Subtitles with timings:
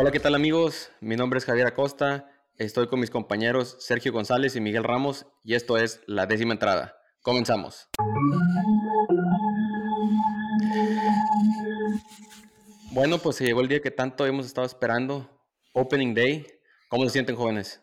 [0.00, 0.92] Hola, ¿qué tal amigos?
[1.00, 2.30] Mi nombre es Javier Acosta.
[2.56, 6.94] Estoy con mis compañeros Sergio González y Miguel Ramos y esto es la décima entrada.
[7.20, 7.88] Comenzamos.
[12.92, 15.28] Bueno, pues se llegó el día que tanto hemos estado esperando.
[15.72, 16.46] Opening Day.
[16.88, 17.82] ¿Cómo se sienten jóvenes?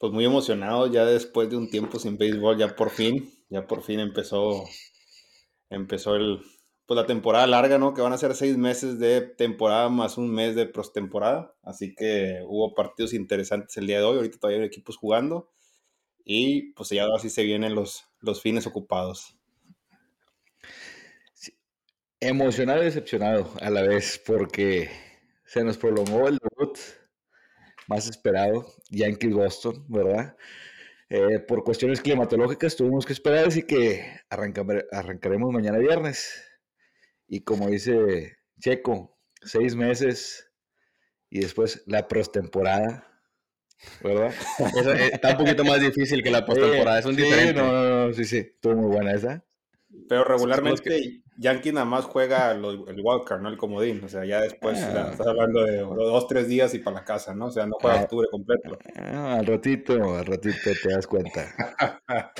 [0.00, 3.84] Pues muy emocionados ya después de un tiempo sin béisbol, ya por fin, ya por
[3.84, 4.64] fin empezó,
[5.70, 6.42] empezó el,
[6.88, 7.92] pues la temporada larga, ¿no?
[7.92, 11.54] Que van a ser seis meses de temporada más un mes de postemporada.
[11.62, 14.16] Así que hubo partidos interesantes el día de hoy.
[14.16, 15.50] Ahorita todavía hay equipos jugando.
[16.24, 19.36] Y pues ya así se vienen los, los fines ocupados.
[22.20, 24.88] Emocionado y decepcionado a la vez porque
[25.44, 26.78] se nos prolongó el debut
[27.86, 30.38] más esperado, Yankees Boston, ¿verdad?
[31.10, 36.47] Eh, por cuestiones climatológicas tuvimos que esperar, así que arrancaremos mañana viernes.
[37.28, 40.50] Y como dice Checo, seis meses
[41.30, 43.04] y después la postemporada.
[44.02, 44.34] ¿Verdad?
[44.98, 47.52] Eh, está un poquito más difícil que la postemporada, es un diferente.
[47.54, 49.44] no, no, no, sí, sí, estuvo muy buena esa.
[50.08, 53.48] Pero regularmente Yankee nada más juega el wildcard, ¿no?
[53.48, 54.02] El comodín.
[54.04, 55.08] O sea, ya después ah.
[55.12, 57.46] estás hablando de dos, tres días y para la casa, ¿no?
[57.46, 58.02] O sea, no juega ah.
[58.02, 58.78] octubre completo.
[58.96, 61.54] Ah, al ratito, al ratito te das cuenta.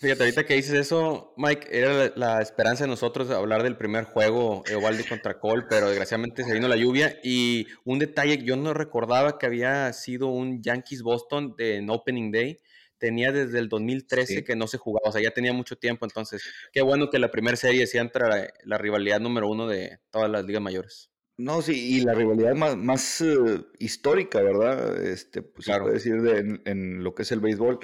[0.00, 4.62] Fíjate, ahorita que dices eso, Mike, era la, esperanza de nosotros hablar del primer juego,
[4.66, 7.18] Evaldi contra Cole, pero desgraciadamente se vino la lluvia.
[7.22, 12.30] Y un detalle, yo no recordaba que había sido un Yankees Boston de, en Opening
[12.30, 12.58] Day.
[12.98, 16.04] Tenía desde el 2013 que no se jugaba, o sea, ya tenía mucho tiempo.
[16.04, 18.24] Entonces, qué bueno que la primera serie sea entre
[18.64, 21.10] la, rivalidad número uno de todas las ligas mayores.
[21.36, 23.36] No, sí, y la rivalidad más, más eh,
[23.78, 25.00] histórica, ¿verdad?
[25.06, 25.84] Este, pues claro.
[25.84, 27.78] se puede decir en lo que es el béisbol.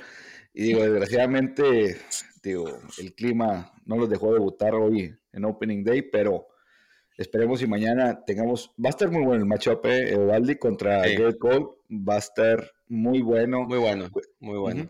[0.54, 1.98] Y digo, desgraciadamente,
[2.42, 6.46] digo, el clima no los dejó debutar hoy en Opening Day, pero
[7.18, 11.16] esperemos y mañana tengamos, va a estar muy bueno el matchup, eh, contra sí.
[11.40, 13.64] Cole, va a estar muy bueno.
[13.64, 14.08] Muy bueno,
[14.38, 14.88] muy bueno.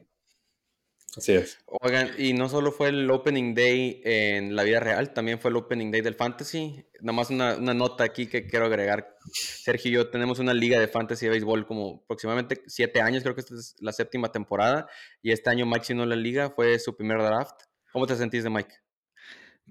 [1.16, 1.58] Así es.
[1.66, 5.56] Oigan, y no solo fue el Opening Day en la vida real, también fue el
[5.56, 6.84] Opening Day del Fantasy.
[7.00, 9.16] Nada más una, nota aquí que quiero agregar.
[9.32, 13.34] Sergio y yo tenemos una liga de Fantasy de béisbol como aproximadamente siete años, creo
[13.34, 14.88] que esta es la séptima temporada.
[15.22, 17.62] Y este año Mike sino la liga, fue su primer draft.
[17.92, 18.74] ¿Cómo te sentís de Mike?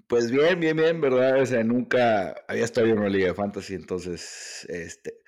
[0.06, 1.40] Pues bien, bien, bien, ¿verdad?
[1.40, 5.18] O sea, nunca había estado en una liga de Fantasy, entonces, este,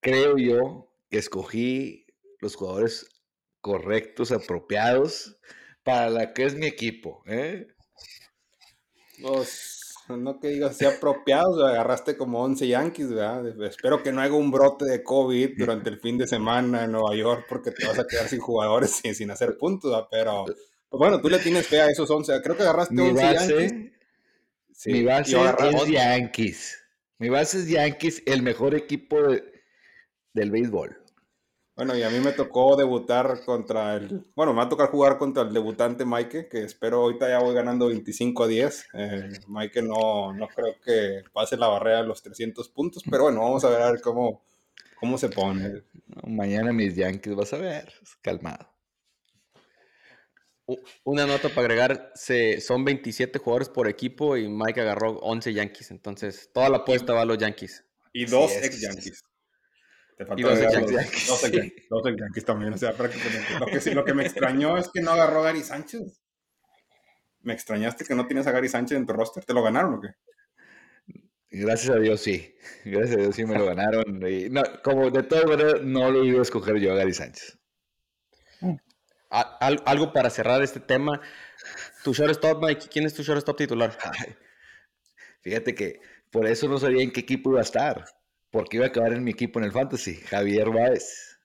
[0.00, 2.06] creo yo que escogí
[2.40, 3.06] los jugadores
[3.60, 5.38] correctos, apropiados
[5.88, 7.22] para la que es mi equipo.
[7.26, 7.66] ¿eh?
[9.22, 13.64] Pues, no que digas sea apropiados, agarraste como 11 Yankees, ¿verdad?
[13.64, 17.16] Espero que no haga un brote de COVID durante el fin de semana en Nueva
[17.16, 21.22] York porque te vas a quedar sin jugadores y sin hacer puntos, pero pues bueno,
[21.22, 22.42] tú le tienes fe a esos 11.
[22.42, 23.72] Creo que agarraste mi 11 Yankees.
[24.84, 26.84] mi base es Yankees.
[27.16, 29.16] Mi base es Yankees, el mejor equipo
[30.34, 31.02] del béisbol.
[31.78, 34.24] Bueno, y a mí me tocó debutar contra el.
[34.34, 37.54] Bueno, me va a tocar jugar contra el debutante Mike, que espero ahorita ya voy
[37.54, 38.88] ganando 25 a 10.
[38.94, 43.42] Eh, Mike no, no creo que pase la barrera de los 300 puntos, pero bueno,
[43.42, 44.42] vamos a ver cómo,
[44.98, 45.84] cómo se pone.
[46.26, 48.68] mañana mis Yankees, vas a ver, calmado.
[51.04, 55.92] Una nota para agregar, se, son 27 jugadores por equipo y Mike agarró 11 Yankees,
[55.92, 57.84] entonces toda la apuesta va a los Yankees.
[58.12, 59.22] Y dos ex Yankees.
[60.18, 61.28] Te faltó dos Yankees.
[61.88, 63.54] Dos, Yankees también, o sea, prácticamente.
[63.60, 66.20] Lo que, lo que me extrañó es que no agarró a Gary Sánchez.
[67.42, 69.44] ¿Me extrañaste que no tienes a Gary Sánchez en tu roster?
[69.44, 70.08] ¿Te lo ganaron o qué?
[71.50, 72.52] Gracias a Dios sí.
[72.84, 74.20] Gracias a Dios sí me lo ganaron.
[74.28, 77.56] Y no, como de todas maneras, no lo iba a escoger yo a Gary Sánchez.
[79.30, 81.20] algo para cerrar este tema.
[82.02, 83.96] Tu shortstop, Mike, ¿quién es tu shortstop titular?
[85.42, 86.00] fíjate que
[86.32, 88.17] por eso no sabía en qué equipo iba a estar
[88.50, 91.38] porque iba a acabar en mi equipo en el Fantasy, Javier Báez.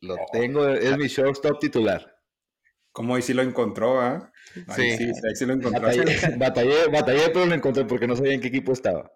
[0.00, 0.26] Lo oh.
[0.32, 2.16] tengo, es mi shortstop titular.
[2.92, 4.32] ¿Cómo ahí sí lo encontró, ah?
[4.74, 4.96] Sí.
[4.96, 5.82] sí, ahí sí lo encontró.
[6.38, 9.12] Batallé, batallé, pero lo encontré porque no sabía en qué equipo estaba.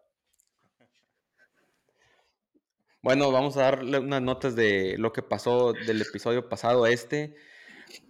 [3.02, 7.34] Bueno, vamos a darle unas notas de lo que pasó del episodio pasado a este.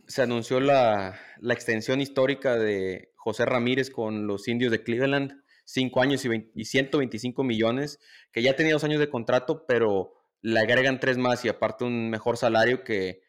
[0.07, 6.01] Se anunció la, la extensión histórica de José Ramírez con los indios de Cleveland 5
[6.01, 8.01] años y, 125 millones,
[8.33, 10.13] que ya tenía dos años de contrato, pero
[10.43, 13.23] le agregan tres más y aparte un mejor salario que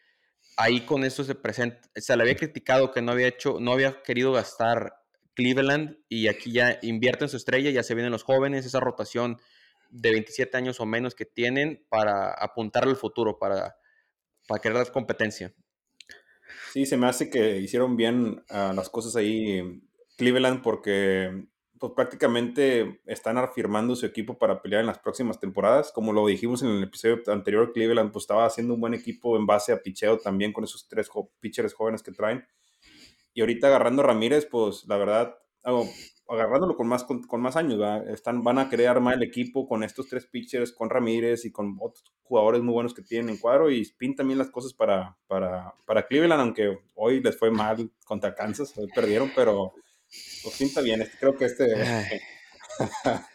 [0.57, 1.79] ahí con eso se presenta.
[1.95, 4.93] Se le había criticado que no había hecho, no había querido gastar
[5.33, 9.39] Cleveland y aquí ya invierte en su estrella, ya se vienen los jóvenes, esa rotación
[9.89, 13.77] de 27 años o menos que tienen para apuntar al futuro, para,
[14.47, 15.53] para crear competencia.
[16.73, 19.81] Sí, se me hace que hicieron bien ah, las cosas ahí
[20.17, 21.47] Cleveland porque
[21.79, 25.91] pues prácticamente están afirmando su equipo para pelear en las próximas temporadas.
[25.91, 29.45] Como lo dijimos en el episodio anterior, Cleveland pues estaba haciendo un buen equipo en
[29.45, 32.45] base a picheo también con esos tres pitchers jóvenes que traen.
[33.33, 35.35] Y ahorita agarrando Ramírez, pues la verdad,
[36.27, 40.07] agarrándolo con más, con, más años, Están, van a querer armar el equipo con estos
[40.07, 43.85] tres pitchers, con Ramírez y con otros jugadores muy buenos que tienen en cuadro y
[43.97, 48.73] pintan bien las cosas para, para, para Cleveland, aunque hoy les fue mal contra Kansas,
[48.77, 49.73] hoy perdieron, pero
[50.45, 51.01] pues pinta bien.
[51.01, 51.65] Este, creo que este...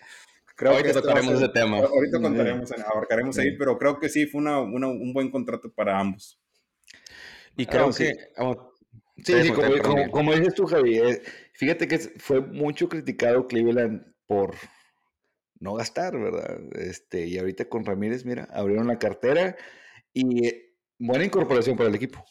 [0.57, 1.79] creo ahorita que este tocaremos ese tema.
[1.79, 5.99] Ahorita contaremos, abarcaremos ahí, pero creo que sí, fue una, una, un buen contrato para
[5.99, 6.41] ambos.
[7.57, 8.15] Y creo que...
[9.25, 9.53] Sí, sí,
[10.11, 11.23] como, dices tú, Javi, eh,
[11.53, 14.55] fíjate que fue mucho criticado Cleveland por
[15.59, 16.59] no gastar, ¿verdad?
[16.73, 19.57] Este, y ahorita con Ramírez, mira, abrieron la cartera
[20.15, 22.25] y eh, buena incorporación para el equipo.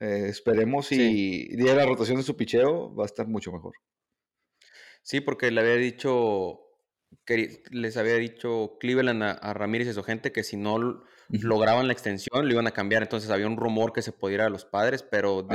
[0.00, 3.74] Eh, esperemos y día la rotación de su picheo va a estar mucho mejor.
[5.02, 6.60] Sí, porque le había dicho,
[7.24, 11.92] que les había dicho Cleveland a, Ramírez y su gente que si no lograban la
[11.92, 13.02] extensión lo iban a cambiar.
[13.02, 15.46] Entonces había un rumor que se pudiera a los padres, pero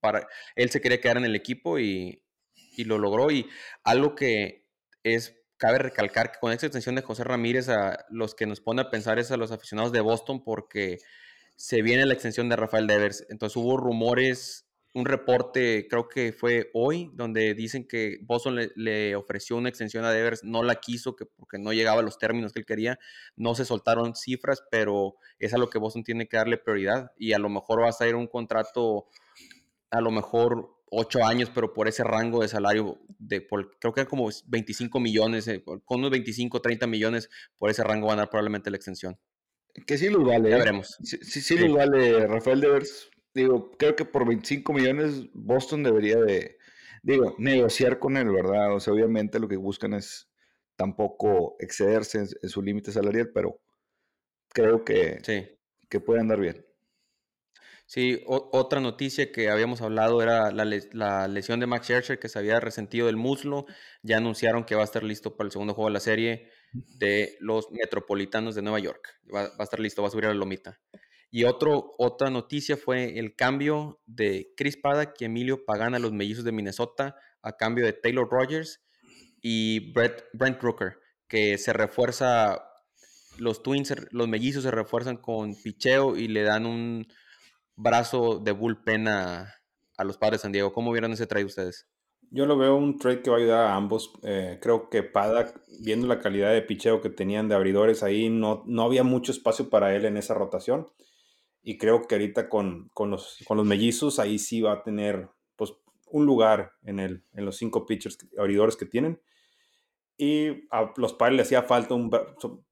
[0.00, 2.24] para, él se quería quedar en el equipo y,
[2.78, 3.30] lo logró.
[3.30, 3.46] Y
[3.84, 4.66] algo que
[5.02, 8.80] es cabe recalcar que con esta extensión de José Ramírez, a los que nos pone
[8.80, 10.96] a pensar es a los aficionados de Boston, porque
[11.56, 13.26] se viene la extensión de Rafael Devers.
[13.28, 19.56] Entonces hubo rumores un reporte, creo que fue hoy, donde dicen que Boston le, ofreció
[19.56, 22.60] una extensión a Devers, no la quiso que, porque no llegaba a los términos que
[22.60, 22.98] él quería,
[23.36, 27.32] no se soltaron cifras, pero es a lo que Boston tiene que darle prioridad y
[27.34, 29.06] a lo mejor va a salir un contrato,
[29.90, 34.28] a lo mejor ocho años, pero por ese rango de salario, de creo que como
[34.48, 38.70] 25 millones, eh, con unos 25, 30 millones, por ese rango van a dar probablemente
[38.70, 39.16] la extensión.
[39.86, 40.50] Que sí los vale.
[40.50, 40.58] Ya ¿eh?
[40.58, 40.96] veremos.
[41.04, 46.16] Sí, sí, sí, los vale Rafael Devers digo, creo que por 25 millones Boston debería
[46.16, 46.58] de,
[47.02, 48.74] digo, negociar con él, ¿verdad?
[48.74, 50.28] O sea, obviamente lo que buscan es
[50.76, 53.60] tampoco excederse en, su límite salarial, pero
[54.48, 55.46] creo que, sí.
[55.88, 56.64] que puede andar bien.
[57.86, 62.38] Sí, otra noticia que habíamos hablado era la, la, lesión de Max Scherzer que se
[62.38, 63.66] había resentido del muslo.
[64.02, 67.36] Ya anunciaron que va a estar listo para el segundo juego de la serie de
[67.40, 69.18] los Metropolitanos de Nueva York.
[69.34, 70.80] Va, va a estar listo, va a subir a la lomita.
[71.30, 76.12] Y otro, otra noticia fue el cambio de Chris Paddock y Emilio Pagana a los
[76.12, 78.82] mellizos de Minnesota a cambio de Taylor Rogers
[79.40, 80.98] y Brett, Brent Rooker,
[81.28, 82.62] que se refuerza,
[83.38, 87.06] los Twins, los mellizos se refuerzan con picheo y le dan un
[87.76, 89.54] brazo de bullpen a,
[89.96, 90.72] a los padres de San Diego.
[90.72, 91.86] ¿Cómo vieron ese trade ustedes?
[92.32, 94.12] Yo lo veo un trade que va a ayudar a ambos.
[94.22, 98.62] Eh, creo que Paddock, viendo la calidad de picheo que tenían de abridores ahí, no,
[98.66, 100.86] no había mucho espacio para él en esa rotación.
[101.62, 105.28] Y creo que ahorita con, con, los, con los mellizos ahí sí va a tener
[105.56, 105.74] pues,
[106.06, 109.20] un lugar en, el, en los cinco pitchers abridores que tienen.
[110.16, 112.10] Y a los padres le hacía falta un,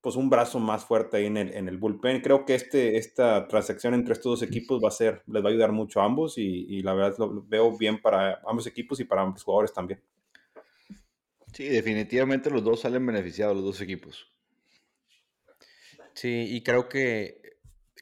[0.03, 2.21] pues un brazo más fuerte ahí en el, en el bullpen.
[2.21, 5.53] Creo que este, esta transacción entre estos dos equipos va a ser, les va a
[5.53, 9.05] ayudar mucho a ambos y, y la verdad lo veo bien para ambos equipos y
[9.05, 10.03] para ambos jugadores también.
[11.55, 14.31] Sí, definitivamente los dos salen beneficiados, los dos equipos.
[16.13, 17.41] Sí, y creo que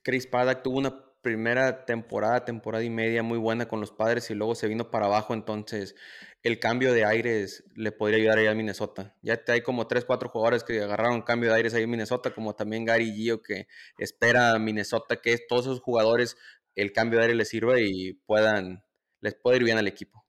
[0.07, 4.37] Chris Paddock tuvo una primera temporada, temporada y media muy buena con los padres y
[4.37, 5.97] luego se vino para abajo, entonces
[6.45, 9.17] el cambio de aires le podría ayudar ahí a Minnesota.
[9.23, 12.55] Ya hay como 3, 4 jugadores que agarraron cambio de aires ahí en Minnesota, como
[12.55, 13.67] también Gary Gio que
[13.99, 16.37] espera a Minnesota que todos esos jugadores
[16.77, 18.85] el cambio de aire les sirva y puedan,
[19.21, 20.25] les pueda ir bien al equipo.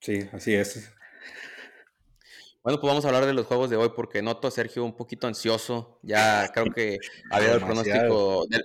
[0.00, 0.90] Sí, así es.
[2.62, 4.96] Bueno, pues vamos a hablar de los juegos de hoy porque noto a Sergio un
[4.96, 5.98] poquito ansioso.
[6.02, 6.98] Ya creo que
[7.30, 8.60] había dado el pronóstico, de,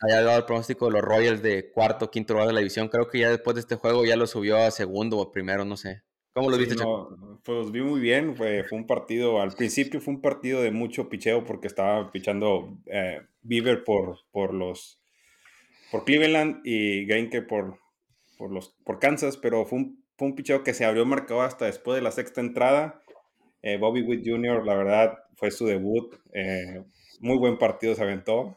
[0.00, 2.88] había dado el pronóstico de los Royals de cuarto, quinto lugar de la división.
[2.88, 5.78] Creo que ya después de este juego ya lo subió a segundo o primero, no
[5.78, 6.02] sé.
[6.34, 6.76] ¿Cómo lo viste,
[7.42, 8.36] Pues vi muy bien.
[8.36, 12.76] Fue, fue, un partido, al principio fue un partido de mucho picheo porque estaba pichando
[12.86, 15.00] eh, Beaver por, por los
[15.90, 17.78] por Cleveland y Gainke por,
[18.36, 21.64] por, los, por Kansas, pero fue un, fue un picheo que se abrió marcado hasta
[21.64, 23.02] después de la sexta entrada
[23.62, 26.14] eh, Bobby Witt Jr., la verdad, fue su debut.
[26.32, 26.82] Eh,
[27.20, 28.56] muy buen partido se aventó.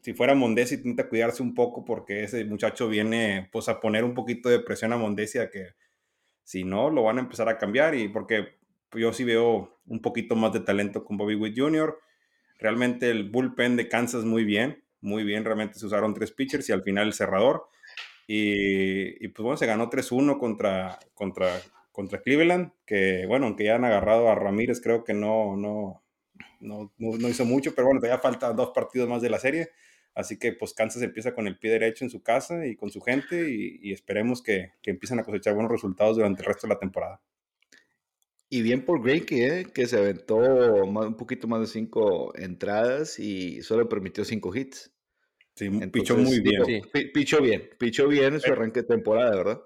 [0.00, 4.14] si fuera Mondesi, intenta cuidarse un poco porque ese muchacho viene pues, a poner un
[4.14, 5.68] poquito de presión a Mondesi a que
[6.44, 7.94] si no, lo van a empezar a cambiar.
[7.94, 8.58] Y porque
[8.92, 11.98] yo sí veo un poquito más de talento con Bobby Witt Jr.
[12.58, 15.44] Realmente el bullpen de Kansas muy bien, muy bien.
[15.44, 17.68] Realmente se usaron tres pitchers y al final el cerrador.
[18.26, 21.60] Y, y pues bueno, se ganó 3-1 contra, contra
[21.92, 26.02] contra Cleveland, que bueno, aunque ya han agarrado a Ramírez, creo que no, no,
[26.60, 29.70] no, no, hizo mucho, pero bueno, todavía faltan dos partidos más de la serie.
[30.14, 33.00] Así que pues Kansas empieza con el pie derecho en su casa y con su
[33.00, 36.80] gente y, esperemos que, que empiecen a cosechar buenos resultados durante el resto de la
[36.80, 37.22] temporada.
[38.50, 39.66] Y bien por Greinke, ¿eh?
[39.72, 44.92] que se aventó un poquito más de cinco entradas y solo permitió cinco hits.
[45.54, 46.62] Sí, pichó muy bien.
[46.66, 46.82] sí.
[47.14, 49.62] Pichó bien, pichó bien en su arranque de temporada, ¿verdad?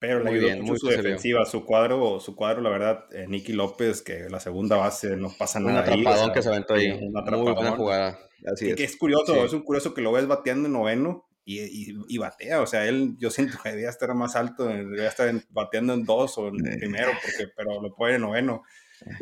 [0.00, 3.52] Pero le ayudó bien, mucho su defensiva, su cuadro, su cuadro, la verdad, eh, Nicky
[3.52, 5.72] López, que la segunda base no pasa nada.
[5.72, 6.90] Un atrapadón que se aventó ahí.
[6.90, 8.18] Un Muy buena jugada.
[8.50, 8.80] Así es.
[8.80, 12.86] es curioso, es un curioso que lo ves bateando en noveno y, batea, o sea,
[12.86, 16.56] él, yo siento que debía estar más alto, debía estar bateando en dos o en
[16.78, 18.62] primero, porque, pero lo puede en noveno.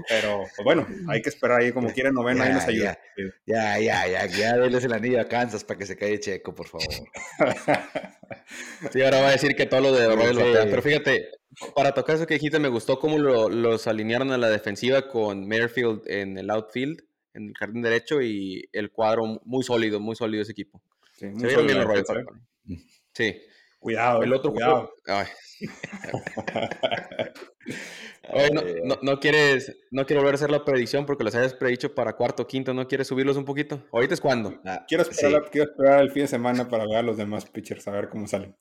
[0.08, 2.98] Pero, pues bueno, hay que esperar ahí, como quiera, noveno, ahí nos ayuda.
[3.46, 6.66] Ya, ya, ya, ya, déles el anillo a Kansas para que se calle Checo, por
[6.66, 6.86] favor.
[8.92, 10.08] sí, ahora va a decir que todo lo de
[10.68, 11.30] pero fíjate,
[11.74, 16.02] para tocar eso que dijiste, me gustó cómo los alinearon a la defensiva con Merfield
[16.06, 17.02] en el outfield,
[17.34, 20.82] en el jardín derecho, y el cuadro muy sólido, muy sólido ese equipo.
[21.14, 22.24] Sí, ¿eh?
[23.12, 23.40] Sí.
[23.78, 24.92] Cuidado, el otro cuidado.
[29.02, 32.46] no, quieres, no quiero volver a hacer la predicción porque los hayas predicho para cuarto,
[32.46, 33.84] quinto, ¿no quieres subirlos un poquito?
[33.92, 34.60] Ahorita es cuando.
[34.64, 37.86] Ah, quiero, esperar, quiero esperar el fin de semana para ver a los demás pitchers,
[37.88, 38.56] a ver cómo salen.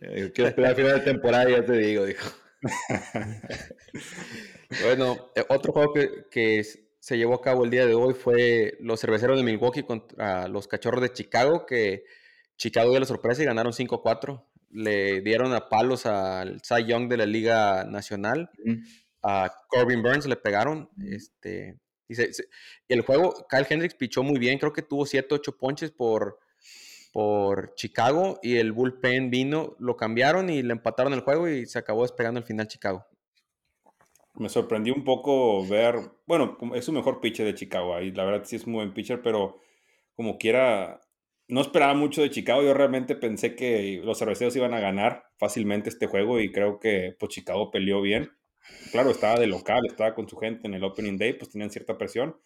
[0.00, 2.28] Eh, quiero esperar al final de temporada, ya te digo, dijo.
[4.82, 6.64] bueno, eh, otro juego que, que
[7.08, 10.68] se llevó a cabo el día de hoy fue los cerveceros de Milwaukee contra los
[10.68, 12.04] cachorros de Chicago, que
[12.58, 14.44] Chicago dio la sorpresa y ganaron 5-4.
[14.70, 18.50] Le dieron a palos al Cy Young de la Liga Nacional.
[19.22, 20.88] A Corbin Burns le pegaron.
[21.10, 22.14] Este, y,
[22.88, 24.58] el juego, Kyle Hendricks pichó muy bien.
[24.58, 26.38] Creo que tuvo 7-8 ponches por,
[27.12, 28.38] por Chicago.
[28.42, 32.38] Y el bullpen vino, lo cambiaron y le empataron el juego y se acabó despegando
[32.38, 33.06] al final Chicago
[34.38, 35.96] me sorprendió un poco ver,
[36.26, 39.20] bueno, es su mejor pitcher de Chicago y la verdad sí es muy buen pitcher,
[39.20, 39.60] pero
[40.14, 41.00] como quiera,
[41.48, 45.88] no esperaba mucho de Chicago, yo realmente pensé que los cerveceros iban a ganar fácilmente
[45.88, 48.30] este juego y creo que pues Chicago peleó bien.
[48.90, 51.98] Claro, estaba de local, estaba con su gente en el Opening Day, pues tenían cierta
[51.98, 52.36] presión,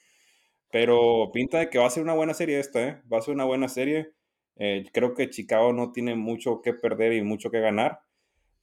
[0.71, 3.03] pero pinta de que va a ser una buena serie esta, ¿eh?
[3.13, 4.13] va a ser una buena serie.
[4.57, 8.01] Eh, creo que Chicago no tiene mucho que perder y mucho que ganar.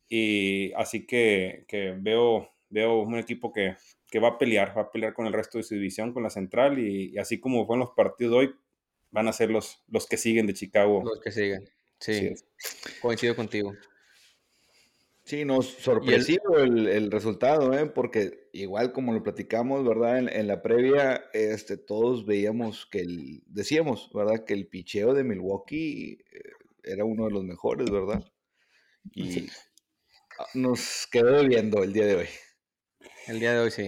[0.09, 3.75] Y así que, que veo veo un equipo que,
[4.19, 6.79] va a pelear, va a pelear con el resto de su división, con la central,
[6.79, 8.55] y, así como fueron los partidos de hoy,
[9.11, 11.03] van a ser los, los que siguen de Chicago.
[11.03, 12.29] Los que siguen, sí,
[13.01, 13.73] coincido contigo.
[15.29, 17.85] Sí, nos sorpresivo el, el, resultado, ¿eh?
[17.85, 20.17] porque igual como lo platicamos, ¿verdad?
[20.27, 24.43] En, la previa, este, todos veíamos que el, decíamos, ¿verdad?
[24.43, 26.41] Que el picheo de Milwaukee eh,
[26.83, 28.25] era uno de los mejores, ¿verdad?
[29.13, 29.47] Y
[30.55, 32.27] nos quedó viendo el día de hoy.
[33.27, 33.85] El día de hoy sí.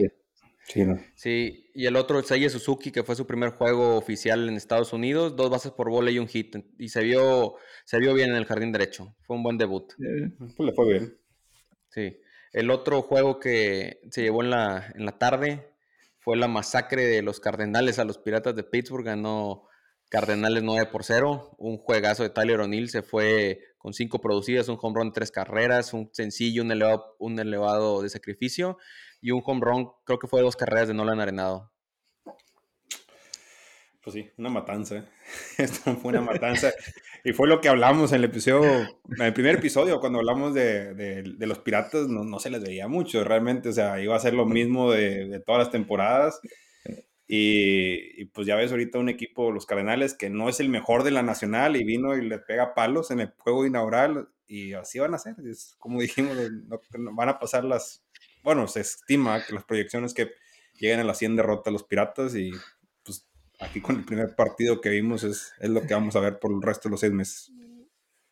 [0.67, 4.93] Sí, sí, y el otro, Seiya Suzuki, que fue su primer juego oficial en Estados
[4.93, 6.55] Unidos, dos bases por bola y un hit.
[6.77, 9.15] Y se vio, se vio bien en el jardín derecho.
[9.21, 9.91] Fue un buen debut.
[10.37, 11.20] pues le fue bien.
[11.91, 12.17] Sí.
[12.51, 15.73] El otro juego que se llevó en la, en la tarde
[16.19, 19.05] fue la masacre de los Cardenales a los Piratas de Pittsburgh.
[19.05, 19.67] Ganó
[20.09, 21.55] Cardenales 9 por 0.
[21.57, 22.89] Un juegazo de Tyler O'Neill.
[22.89, 27.39] Se fue con cinco producidas, un home run, tres carreras, un sencillo, un elevado, un
[27.39, 28.77] elevado de sacrificio
[29.21, 31.71] y un home run, creo que fue dos carreras de Nolan Arenado.
[34.03, 35.05] Pues sí, una matanza.
[36.01, 36.71] fue una matanza.
[37.23, 38.63] y fue lo que hablamos en el episodio,
[39.17, 42.87] en el primer episodio, cuando hablamos de, de, los piratas, no, no, se les veía
[42.87, 43.69] mucho realmente.
[43.69, 46.39] O sea, iba a ser lo mismo de, todas las temporadas.
[47.27, 51.11] Y, pues ya ves ahorita un equipo, los Cardenales, que no es el mejor de
[51.11, 54.29] la nacional y vino y le pega palos en el juego inaugural.
[54.47, 55.35] Y así van a ser.
[55.45, 56.35] Es, como dijimos,
[57.13, 58.03] van a pasar las,
[58.43, 60.31] bueno, se estima que las proyecciones que
[60.79, 62.51] lleguen a las 100 derrotas los Piratas y
[63.61, 66.51] aquí con el primer partido que vimos es, es lo que vamos a ver por
[66.51, 67.51] el resto de los seis meses.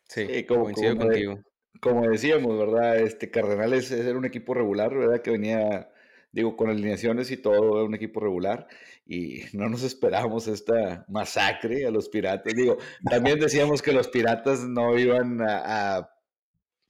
[0.08, 1.38] Sí, como, coincido contigo.
[1.80, 2.98] como decíamos, ¿verdad?
[2.98, 5.22] Este Cardenales era un equipo regular, ¿verdad?
[5.22, 5.90] Que venía,
[6.32, 8.66] digo, con alineaciones y todo, un equipo regular
[9.06, 12.54] y no nos esperábamos esta masacre a los piratas.
[12.54, 16.10] Digo, también decíamos que los piratas no iban a, a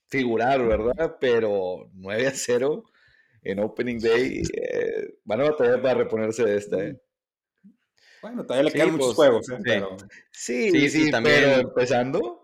[0.08, 1.16] figurar, ¿verdad?
[1.20, 2.84] Pero 9 a 0
[3.42, 6.84] en Opening Day, eh, van a batallar para reponerse de esta.
[6.84, 7.00] ¿eh?
[8.22, 9.58] Bueno, todavía le quedan muchos pues, juegos, ¿eh?
[9.62, 9.96] pero...
[10.30, 12.40] sí, sí, también, pero empezando.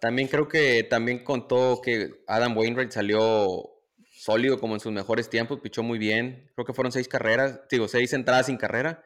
[0.00, 3.76] También creo que también contó que Adam Wainwright salió
[4.12, 6.50] sólido como en sus mejores tiempos, pichó muy bien.
[6.54, 9.02] Creo que fueron seis carreras, digo, seis entradas sin carrera.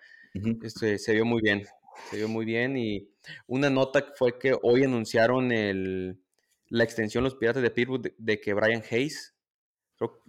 [0.63, 1.67] este, se vio muy bien,
[2.11, 2.77] se vio muy bien.
[2.77, 3.11] Y
[3.47, 6.21] una nota fue que hoy anunciaron el,
[6.69, 9.35] la extensión los Piratas de Pittsburgh de que Brian Hayes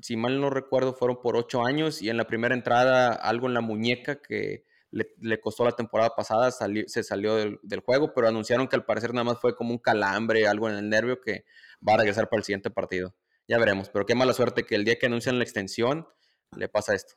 [0.02, 3.54] si mal no recuerdo, fueron por ocho años y en la primera entrada algo en
[3.54, 8.76] la muñeca que le, costó la temporada pasada, se salió del, juego, pero anunciaron que
[8.76, 11.46] al parecer nada más fue como un calambre, algo en el nervio que
[11.88, 13.16] va a regresar para el siguiente partido.
[13.48, 16.08] Ya veremos, pero qué mala suerte que el día que anuncian la extensión
[16.56, 17.16] le pasa esto.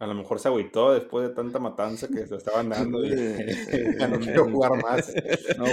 [0.00, 3.10] A lo mejor se agüitó después de tanta matanza que se estaban dando y
[3.98, 5.12] ya no quiero jugar más.
[5.58, 5.66] No,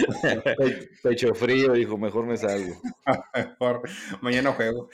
[0.57, 2.75] pe- pecho frío, dijo, mejor me salgo.
[3.33, 3.81] Mejor,
[4.21, 4.89] mañana juego.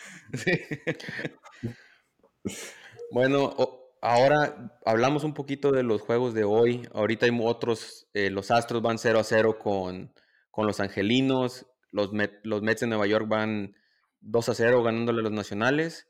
[3.12, 3.56] Bueno,
[4.02, 6.88] ahora hablamos un poquito de los juegos de hoy.
[6.94, 10.14] Ahorita hay otros, eh, los Astros van 0 a 0 con,
[10.52, 13.76] con los Angelinos, los, Met- los Mets de Nueva York van
[14.22, 16.08] 2 a 0 ganándole a los Nacionales.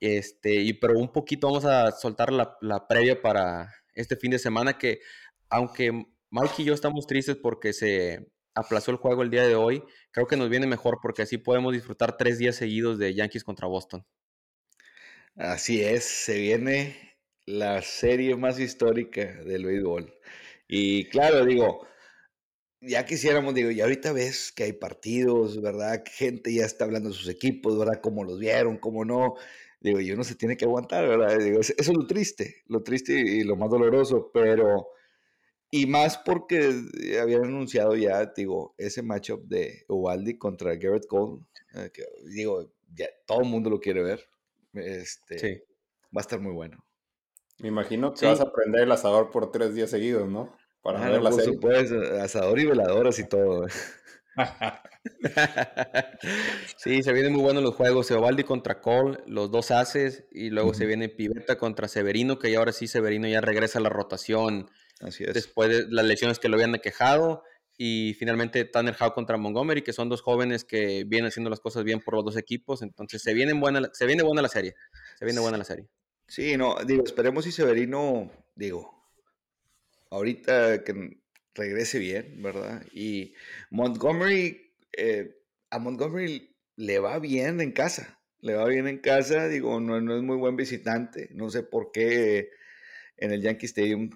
[0.00, 4.38] Este, y pero un poquito vamos a soltar la, la previa para este fin de
[4.38, 5.00] semana que
[5.48, 5.92] aunque
[6.30, 10.26] Mike y yo estamos tristes porque se aplazó el juego el día de hoy, creo
[10.26, 14.04] que nos viene mejor porque así podemos disfrutar tres días seguidos de Yankees contra Boston.
[15.36, 20.12] Así es, se viene la serie más histórica del béisbol.
[20.66, 21.86] Y claro, digo,
[22.80, 26.02] ya quisiéramos, digo, y ahorita ves que hay partidos, ¿verdad?
[26.02, 28.00] Que gente ya está hablando de sus equipos, ¿verdad?
[28.02, 29.36] Cómo los vieron, cómo no.
[29.80, 31.38] Digo, y uno se tiene que aguantar, ¿verdad?
[31.38, 34.88] Digo, eso es lo triste, lo triste y lo más doloroso, pero...
[35.70, 36.72] Y más porque
[37.20, 41.42] habían anunciado ya, digo, ese matchup de Ubaldi contra Garrett Cole,
[41.74, 42.04] eh, que,
[42.34, 44.24] digo, ya todo el mundo lo quiere ver.
[44.72, 45.62] Este, Sí.
[46.16, 46.78] Va a estar muy bueno.
[47.58, 48.26] Me imagino que Sí.
[48.26, 50.56] vas a prender el asador por tres días seguidos, ¿no?
[50.82, 51.54] Para Ah, ver no, la por serie.
[51.54, 53.66] supuesto, asador y veladoras y todo.
[56.76, 58.10] sí, se vienen muy buenos los juegos.
[58.10, 62.58] Eovaldi contra Cole, los dos haces, y luego se viene Pivetta contra Severino, que ya
[62.58, 65.34] ahora sí Severino ya regresa a la rotación Así es.
[65.34, 67.44] después de las lesiones que lo habían quejado.
[67.80, 71.84] Y finalmente Tanner Howe contra Montgomery, que son dos jóvenes que vienen haciendo las cosas
[71.84, 72.82] bien por los dos equipos.
[72.82, 74.74] Entonces se viene buena, se viene buena la serie.
[75.16, 75.88] Se viene buena la serie.
[76.26, 78.98] Sí, no, digo, esperemos si Severino, digo,
[80.10, 81.20] ahorita que
[81.54, 82.84] regrese bien, ¿verdad?
[82.92, 83.34] Y
[83.70, 84.67] Montgomery,
[84.98, 85.38] eh,
[85.70, 90.16] a Montgomery le va bien en casa, le va bien en casa, digo, no, no
[90.16, 92.50] es muy buen visitante, no sé por qué
[93.16, 94.10] en el Yankee Stadium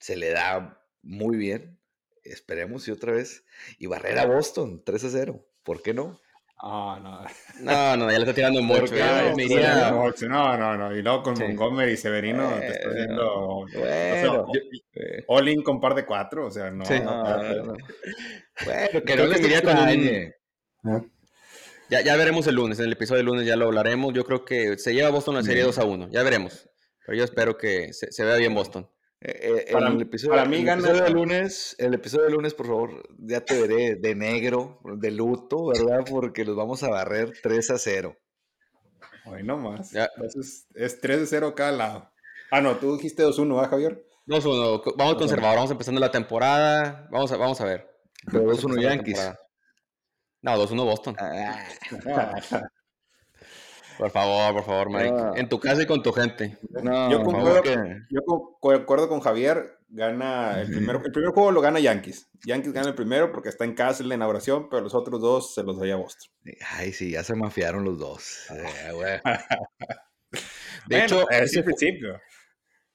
[0.00, 1.78] se le da muy bien,
[2.22, 3.44] esperemos y otra vez,
[3.78, 6.20] y barrer a Boston 3 a 0, ¿por qué no?
[6.66, 7.20] Ah, no.
[7.60, 8.86] No, no, ya le está tirando mucho.
[8.96, 10.96] ya No, me iría- No, no, no.
[10.96, 11.42] Y luego con Sí.
[11.44, 14.62] Montgomery y Severino te está haciendo Bueno, o sea,
[14.94, 16.46] eh, all in con par de cuatro.
[16.46, 16.86] O sea, no.
[16.86, 16.94] Sí.
[17.00, 17.66] no, no, espérate.
[17.66, 17.74] no.
[18.64, 20.34] Bueno, que no iría con un- extrañe.
[21.90, 24.14] Ya, ya veremos el lunes, en el episodio del lunes ya lo hablaremos.
[24.14, 26.66] Yo creo que se lleva Boston la serie 2 a 1, ya veremos.
[27.04, 28.88] Pero yo espero que se, se vea bien Boston.
[29.20, 32.30] Eh, eh, Para el episodio, para mí el gana- episodio de lunes, el episodio de
[32.32, 36.04] lunes, por favor, ya te veré de negro, de luto, ¿verdad?
[36.08, 38.16] Porque los vamos a barrer 3 a 0.
[39.24, 39.92] Hoy no más.
[39.92, 40.10] Ya.
[40.16, 42.10] Entonces es 3 de 0 cada lado.
[42.50, 44.04] Ah, no, tú dijiste 2-1, ¿ah, Javier?
[44.26, 47.08] 2-1, co- vamos conservador, vamos empezando la temporada.
[47.10, 47.88] Vamos a, vamos a ver.
[48.30, 49.32] Pero Vamos 2-1 empezando la Yankees.
[50.42, 51.16] No, 2-1 Boston.
[51.18, 51.64] Ah,
[53.98, 55.14] Por favor, por favor, Mike.
[55.16, 55.32] Ah.
[55.36, 56.58] En tu casa y con tu gente.
[56.82, 59.78] no, Yo concuerdo- que- Yo co- concuerdo con Javier.
[59.96, 62.28] Gana el primer, el primer juego lo gana Yankees.
[62.44, 65.54] Yankees gana el primero porque está en casa en la inauguración, pero los otros dos
[65.54, 66.32] se los doy a Boston.
[66.72, 68.46] Ay, sí, ya se mafiaron los dos.
[68.50, 69.20] Eh, güey.
[70.32, 70.40] De
[70.88, 72.20] Bueno, hecho, es ese, el principio.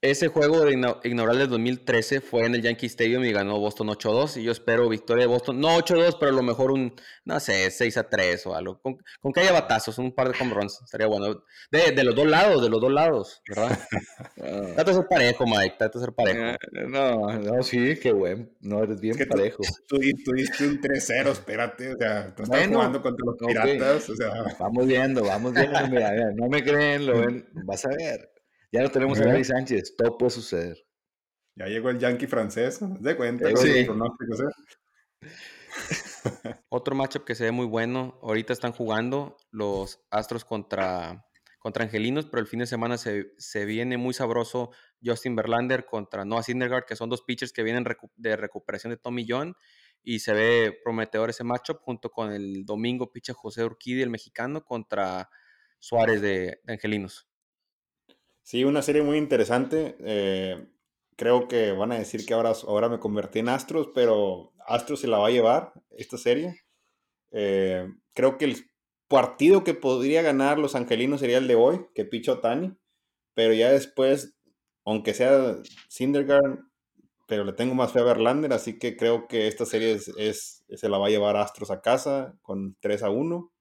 [0.02, 3.88] Ese juego de igno- inaugural del 2013 fue en el Yankee Stadium y ganó Boston
[3.90, 4.38] 8-2.
[4.38, 5.60] Y yo espero victoria de Boston.
[5.60, 6.94] No 8-2, pero a lo mejor un,
[7.26, 8.80] no sé, 6-3 o algo.
[8.82, 10.80] Con, con que haya batazos, un par de home runs.
[10.84, 11.44] Estaría bueno.
[11.72, 13.78] De, de los dos lados, de los dos lados, ¿verdad?
[14.42, 15.76] Ah, Trata de ser parejo, Mike.
[15.78, 16.40] Trata de ser parejo.
[16.46, 16.58] eh,
[16.88, 18.56] no, no, sí, qué buen.
[18.62, 19.64] No, eres bien Es que tú- parejo.
[19.88, 21.94] Tú, di- tú diste un 3-0, espérate.
[21.94, 24.10] O sea, tú estás Bueno, jugando contra los piratas.
[24.10, 25.72] O sea, Vamos viendo, vamos viendo.
[25.90, 27.48] Mira, mira, no me creen, lo ven.
[27.66, 28.32] Vas a ver.
[28.72, 29.26] Ya no tenemos a.
[29.26, 29.96] Gary Sánchez.
[29.98, 30.78] Todo puede suceder.
[31.56, 32.80] ya llegó el Yankee francés.
[33.00, 33.50] ¿De cuenta?
[33.50, 33.88] Eh, sí.
[36.70, 38.20] Otro matchup que se ve muy bueno.
[38.22, 41.26] Ahorita están jugando los Astros contra,
[41.60, 44.72] contra Angelinos, pero el fin de semana se, se viene muy sabroso
[45.04, 48.98] Justin Verlander contra Noah Syndergaard, que son dos pitchers que vienen recu- de recuperación de
[48.98, 49.56] Tommy John.
[50.02, 54.64] Y se ve prometedor ese matchup junto con el domingo picha José Urquidi, el mexicano,
[54.64, 55.30] contra
[55.80, 57.29] Suárez de, de Angelinos.
[58.50, 59.96] Sí, una serie muy interesante.
[60.00, 60.68] eh,
[61.16, 65.08] creo que van a decir que ahora, ahora me convertí en Astros, pero Astros se
[65.08, 66.56] la va a llevar esta serie.
[67.32, 68.58] Eh, creo que el
[69.08, 72.76] partido que podría ganar los angelinos sería el de hoy, que pichó Tani,
[73.36, 74.36] pero ya después,
[74.84, 75.58] aunque sea
[75.88, 76.60] Syndergaard,
[77.28, 80.90] pero le tengo más fe a Verlander, así que creo que esta serie es, se
[80.90, 83.52] la va a llevar Astros a casa con 3 a 1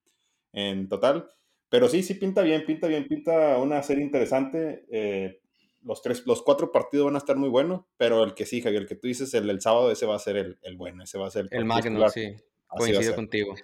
[0.55, 1.29] en total.
[1.68, 4.85] Pero sí, sí pinta bien, pinta bien, pinta una serie interesante.
[4.90, 5.40] eh,
[5.83, 8.83] los, tres, los cuatro partidos van a estar muy buenos, pero el que sí, Javier,
[8.83, 11.18] el que tú dices, el del sábado, ese va a ser el, el bueno, ese
[11.18, 12.11] va a ser El Magnum, estelar.
[12.11, 12.44] sí.
[12.68, 13.54] Así Coincido contigo.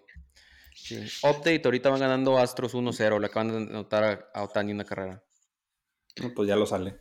[0.74, 0.96] Sí.
[1.22, 3.20] Update, ahorita van ganando Astros 1-0.
[3.20, 5.22] Le acaban de anotar a, a Otani una carrera.
[6.34, 7.00] pues ya lo sale.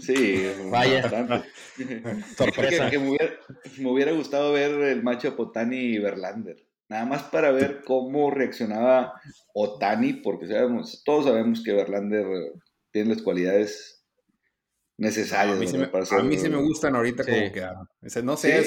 [0.00, 1.08] Sí, vaya.
[2.36, 2.90] Sorpresa.
[2.90, 6.66] Que, me, hubiera, gustado ver el macho Potani y Verlander.
[6.90, 9.14] Nada más para ver cómo reaccionaba
[9.54, 12.26] Otani, porque sabemos, todos sabemos que Verlander
[12.90, 14.04] tiene las cualidades
[14.98, 15.56] necesarias.
[15.56, 15.68] a mí,
[16.36, 17.88] sí me, gustan ahorita como quedaron.
[18.24, 18.66] No sé,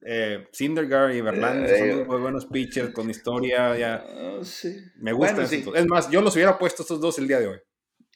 [0.00, 3.76] eh, y Verlander son eh, muy buenos pitchers con historia.
[3.76, 3.96] Ya.
[3.96, 4.40] Ah,
[4.96, 5.44] me gustan.
[5.44, 7.58] Es más, yo los hubiera puesto estos dos el día de hoy.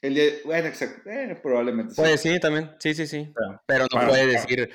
[0.01, 1.11] El día, bueno, exacto.
[1.11, 1.93] Eh, probablemente.
[1.95, 2.71] Pues sí, también.
[2.79, 3.35] Sí, sí, sí.
[3.67, 4.71] Pero no puede decir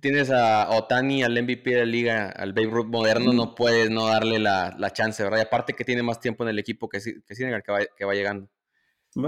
[0.00, 4.06] tienes a Otani, al MVP de la liga, al Babe Ruth moderno, no puedes no
[4.06, 5.38] darle la, la, chance, ¿verdad?
[5.38, 8.14] Y aparte que tiene más tiempo en el equipo que, que que va, que va
[8.14, 8.48] llegando.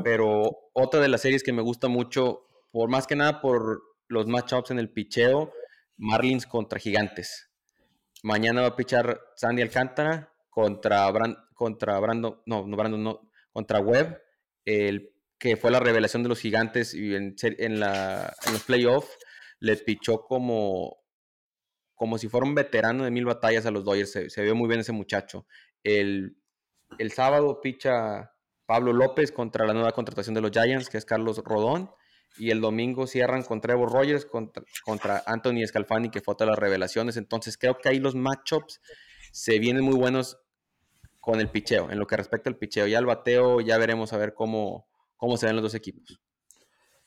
[0.04, 4.26] Pero otra de las series que me gusta mucho, por más que nada por los
[4.26, 5.52] matchups en el picheo,
[5.96, 7.50] Marlins contra Gigantes.
[8.22, 11.10] Mañana va a pichar Sandy Alcántara contra,
[11.54, 14.20] contra Brandon, no, no Brandon, no, contra Webb,
[14.64, 19.16] el, que fue la revelación de los Gigantes y en, en, la, en los playoffs
[19.60, 20.98] le pichó como,
[21.94, 24.10] como si fuera un veterano de mil batallas a los Dodgers.
[24.10, 25.46] Se, vio muy bien ese muchacho.
[25.84, 26.36] El,
[26.98, 28.32] el, sábado picha
[28.66, 31.90] Pablo López contra la nueva contratación de los Giants, que es Carlos Rodón.
[32.38, 37.16] Y el domingo cierran con Trevor Rogers contra, contra Anthony Scalfani, que fue las revelaciones.
[37.16, 38.80] Entonces creo que ahí los matchups
[39.32, 40.38] se vienen muy buenos
[41.18, 42.86] con el picheo, en lo que respecta al picheo.
[42.86, 46.20] Ya el bateo, ya veremos a ver cómo, cómo se ven los dos equipos.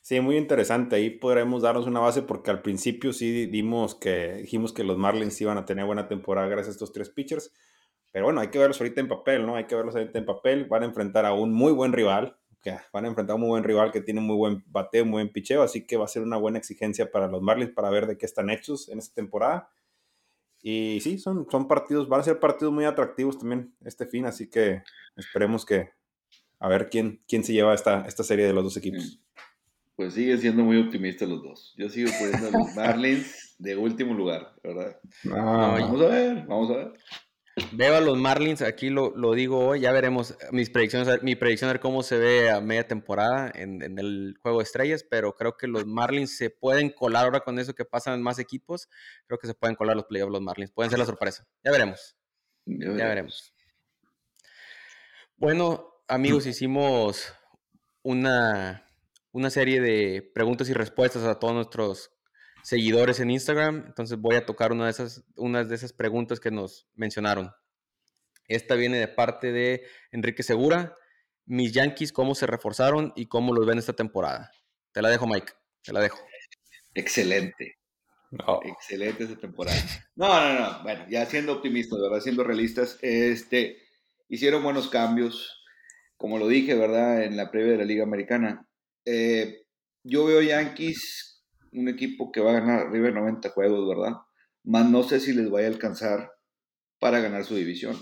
[0.03, 0.97] Sí, muy interesante.
[0.97, 5.39] Ahí podremos darnos una base porque al principio sí dimos que dijimos que los Marlins
[5.39, 7.53] iban a tener buena temporada gracias a estos tres pitchers.
[8.11, 9.55] Pero bueno, hay que verlos ahorita en papel, ¿no?
[9.55, 10.65] Hay que verlos ahorita en papel.
[10.65, 12.37] Van a enfrentar a un muy buen rival.
[12.61, 15.23] Que van a enfrentar a un muy buen rival que tiene muy buen bateo, muy
[15.23, 15.63] buen picheo.
[15.63, 18.25] Así que va a ser una buena exigencia para los Marlins para ver de qué
[18.25, 19.69] están hechos en esta temporada.
[20.61, 24.25] Y sí, son, son partidos, van a ser partidos muy atractivos también este fin.
[24.25, 24.83] Así que
[25.15, 25.91] esperemos que
[26.59, 29.21] a ver quién, quién se lleva esta, esta serie de los dos equipos.
[29.95, 31.73] Pues siguen siendo muy optimistas los dos.
[31.77, 34.99] Yo sigo poniendo a los Marlins de último lugar, ¿verdad?
[35.31, 35.77] Ah.
[35.79, 36.93] vamos a ver, vamos a ver.
[37.71, 41.71] Veo a los Marlins, aquí lo, lo, digo hoy, ya veremos mis predicciones, mi predicción
[41.71, 45.55] de cómo se ve a media temporada en, en, el juego de estrellas, pero creo
[45.55, 48.89] que los Marlins se pueden colar ahora con eso que pasan en más equipos,
[49.27, 52.17] creo que se pueden colar los playoffs los Marlins, pueden ser la sorpresa, ya veremos,
[52.65, 53.53] ya veremos.
[55.37, 57.35] Bueno, amigos, hicimos
[58.01, 58.83] una
[59.33, 62.11] una serie de preguntas y respuestas a todos nuestros
[62.63, 63.83] seguidores en Instagram.
[63.87, 67.51] Entonces voy a tocar una de esas, unas de esas preguntas que nos mencionaron.
[68.47, 70.95] Esta viene de parte de Enrique Segura.
[71.45, 74.51] Mis Yankees, ¿cómo se reforzaron y cómo los ven esta temporada?
[74.91, 75.51] Te la dejo, Mike.
[75.81, 76.19] Te la dejo.
[76.93, 77.79] Excelente.
[78.63, 79.77] Excelente esta temporada.
[80.15, 80.83] No, no, no.
[80.83, 82.19] Bueno, ya siendo optimistas, ¿verdad?
[82.19, 83.81] Siendo realistas, este,
[84.29, 85.63] hicieron buenos cambios.
[86.17, 87.23] Como lo dije, ¿verdad?
[87.23, 88.67] En la previa de la Liga Americana,
[89.05, 89.65] eh,
[90.03, 94.17] yo veo Yankees un equipo que va a ganar arriba de 90 juegos, ¿verdad?
[94.63, 96.31] Más no sé si les vaya a alcanzar
[96.99, 97.97] para ganar su división.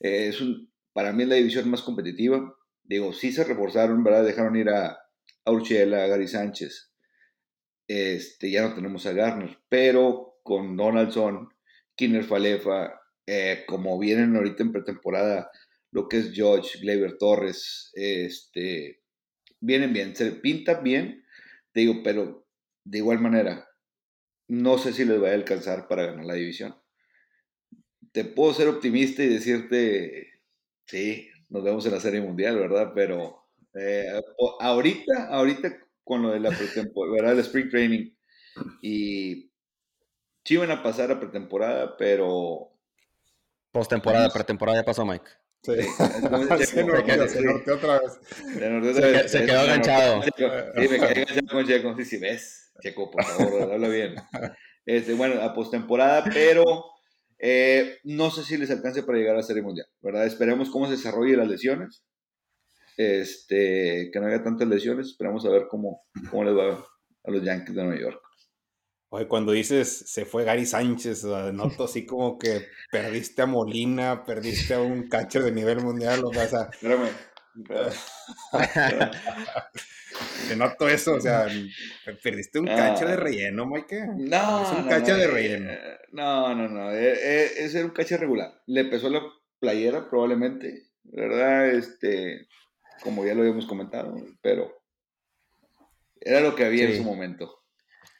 [0.00, 0.42] Eh, es
[0.92, 2.54] para mí es la división más competitiva.
[2.82, 4.24] Digo, sí se reforzaron, ¿verdad?
[4.24, 4.98] Dejaron ir a,
[5.44, 6.92] a Urchela, a Gary Sánchez.
[7.86, 11.48] Este, ya no tenemos a Garner, pero con Donaldson,
[11.94, 15.50] Kinner Falefa, eh, como vienen ahorita en pretemporada,
[15.90, 19.00] lo que es George, Gleyber Torres, este,
[19.60, 21.24] vienen bien, se pinta bien,
[21.72, 22.46] te digo, pero
[22.84, 23.68] de igual manera,
[24.48, 26.76] no sé si les va a alcanzar para ganar la división.
[28.12, 30.42] Te puedo ser optimista y decirte,
[30.86, 32.92] sí, nos vemos en la Serie Mundial, ¿verdad?
[32.94, 34.20] Pero eh,
[34.60, 38.10] ahorita, ahorita con lo de la pretemporada, El Spring Training,
[38.80, 39.52] y
[40.44, 42.72] sí van a pasar a pretemporada, pero...
[43.70, 45.30] Postemporada, pretemporada ya pasó, Mike.
[45.62, 45.72] Sí.
[46.66, 49.30] se, norteó, otra vez.
[49.30, 50.22] Se, quedó enganchado.
[50.22, 51.96] Sí, me quedé enganchado con Checo.
[51.96, 52.72] Sí, sí, ves.
[52.80, 54.14] Checo, por favor, habla bien.
[54.86, 56.84] Este, bueno, a postemporada, pero
[57.38, 60.26] eh, no sé si les alcance para llegar a la Serie Mundial, ¿verdad?
[60.26, 62.04] Esperemos cómo se desarrolle las lesiones.
[62.96, 65.08] Este, que no haya tantas lesiones.
[65.08, 66.84] Esperamos a ver cómo, cómo les va
[67.24, 68.27] a los Yankees de Nueva York.
[69.10, 74.74] Oye, cuando dices se fue Gary Sánchez, noto así como que perdiste a Molina, perdiste
[74.74, 76.68] a un cacho de nivel mundial, o sea.
[76.72, 77.08] Espérame.
[80.48, 81.46] Te noto eso, o sea,
[82.22, 84.06] perdiste un cacho de relleno, Mike.
[84.16, 85.70] No, es un cacho de relleno.
[85.70, 88.62] Eh, no, no, no, eh, eh, es, un cacho regular.
[88.66, 89.22] Le pesó la
[89.58, 91.70] playera probablemente, ¿verdad?
[91.70, 92.46] Este,
[93.02, 94.72] como ya lo habíamos comentado, pero
[96.20, 97.57] era lo que había en su momento.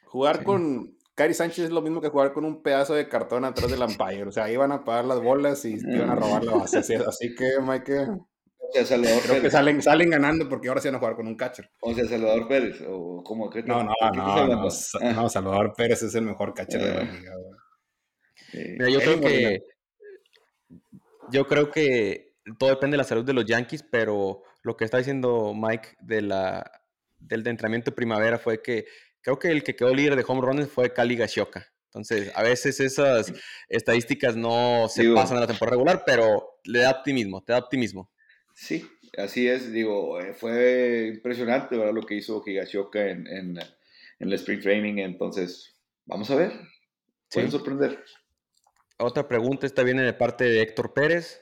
[0.09, 3.69] Jugar con Cari Sánchez es lo mismo que jugar con un pedazo de cartón atrás
[3.69, 4.23] del umpire.
[4.23, 6.79] O sea, iban a pagar las bolas y iban a robar la base.
[6.79, 8.07] Así que, Mike.
[8.09, 11.27] O sea, Salvador Creo que salen, salen ganando porque ahora se van a jugar con
[11.27, 11.69] un catcher.
[11.81, 12.81] O sea, Salvador Pérez.
[12.87, 14.69] O como que no, no, no, no,
[15.13, 17.03] no, Salvador Pérez es el mejor catcher de la ah.
[17.03, 17.31] liga.
[18.53, 19.63] Mira, yo creo que.
[21.31, 24.97] Yo creo que todo depende de la salud de los Yankees, pero lo que está
[24.97, 26.71] diciendo Mike de la,
[27.19, 28.85] del entrenamiento de primavera fue que
[29.21, 31.67] creo que el que quedó líder de home runs fue Cali Gashioka.
[31.85, 33.33] Entonces, a veces esas
[33.67, 38.11] estadísticas no se pasan en la temporada regular, pero le da optimismo, te da optimismo.
[38.53, 39.71] Sí, así es.
[39.71, 41.93] Digo, eh, fue impresionante ¿verdad?
[41.93, 43.67] lo que hizo Higashioka en, en, en
[44.19, 44.97] el Spring Training.
[44.99, 46.51] Entonces, vamos a ver.
[47.31, 48.03] Pueden sorprender.
[48.97, 51.41] Otra pregunta, esta viene de parte de Héctor Pérez.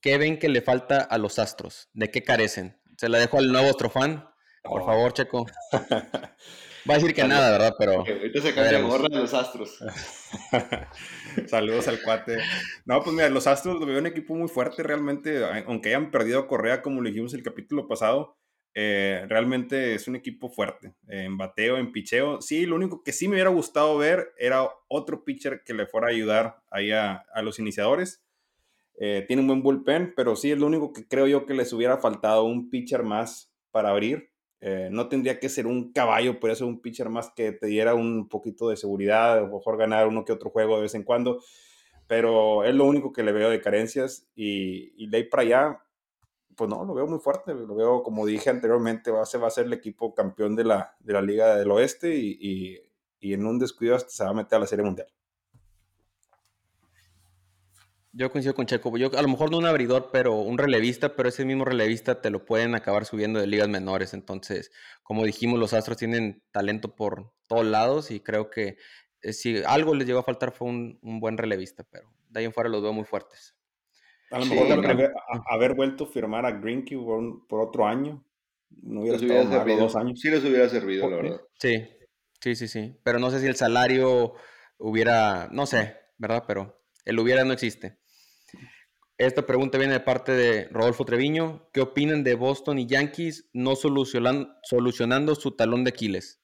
[0.00, 1.88] ¿Qué ven que le falta a los Astros?
[1.94, 2.78] ¿De qué carecen?
[2.96, 4.28] Se la dejo al nuevo Astrofan.
[4.62, 4.86] Por oh.
[4.86, 5.46] favor, Checo.
[6.88, 7.74] Va a decir que nada, ¿verdad?
[7.78, 7.92] Pero.
[8.00, 9.78] ahorita se cambia gorra de los Astros.
[11.46, 12.38] Saludos al cuate.
[12.84, 16.40] No, pues mira, los Astros lo veo un equipo muy fuerte realmente, aunque hayan perdido
[16.40, 18.36] a Correa, como le dijimos el capítulo pasado.
[18.76, 22.42] Eh, realmente es un equipo fuerte en bateo, en picheo.
[22.42, 26.08] Sí, lo único que sí me hubiera gustado ver era otro pitcher que le fuera
[26.08, 28.24] a ayudar ahí a, los iniciadores.
[29.00, 31.72] Eh, tiene un buen bullpen, pero sí es lo único que creo yo que les
[31.72, 34.33] hubiera faltado un pitcher más para abrir.
[34.66, 37.94] Eh, no tendría que ser un caballo, podría ser un pitcher más que te diera
[37.94, 41.42] un poquito de seguridad, a mejor ganar uno que otro juego de vez en cuando,
[42.06, 45.80] pero es lo único que le veo de carencias y, y de ahí para allá,
[46.56, 49.74] pues no, lo veo muy fuerte, lo veo como dije anteriormente, va a ser, el
[49.74, 52.80] equipo campeón de la, de la Liga del Oeste y, y,
[53.20, 55.08] y en un descuido hasta se va a meter a la Serie Mundial.
[58.16, 58.96] Yo coincido con Checo.
[58.96, 62.30] Yo a lo mejor no un abridor, pero un relevista, pero ese mismo relevista te
[62.30, 64.14] lo pueden acabar subiendo de ligas menores.
[64.14, 64.70] Entonces,
[65.02, 68.76] como dijimos, los Astros tienen talento por todos lados y creo que
[69.20, 72.52] eh, si algo les llegó a faltar fue un, buen relevista, pero de ahí en
[72.52, 73.56] fuera los veo muy fuertes.
[74.30, 75.12] A lo mejor
[75.48, 76.96] haber, vuelto a firmar a Greenkey
[77.48, 78.24] por, otro año,
[78.70, 80.20] no hubiera estado dos años.
[80.20, 81.40] Sí les hubiera servido, la verdad.
[81.58, 81.84] Sí,
[82.40, 82.96] sí, sí, sí.
[83.02, 84.34] Pero no sé si el salario
[84.78, 86.44] hubiera, no sé, ¿verdad?
[86.46, 88.03] Pero el hubiera no existe.
[89.16, 91.68] Esta pregunta viene de parte de Rodolfo Treviño.
[91.72, 96.40] ¿Qué opinan de Boston y Yankees no solucionando su talón de Aquiles?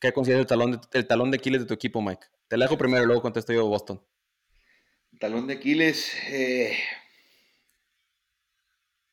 [0.00, 2.26] ¿Qué consideras el talón, de, el talón de Aquiles de tu equipo, Mike?
[2.46, 4.00] Te la dejo primero y luego contesto yo Boston.
[5.18, 6.12] talón de Aquiles.
[6.30, 6.76] Eh...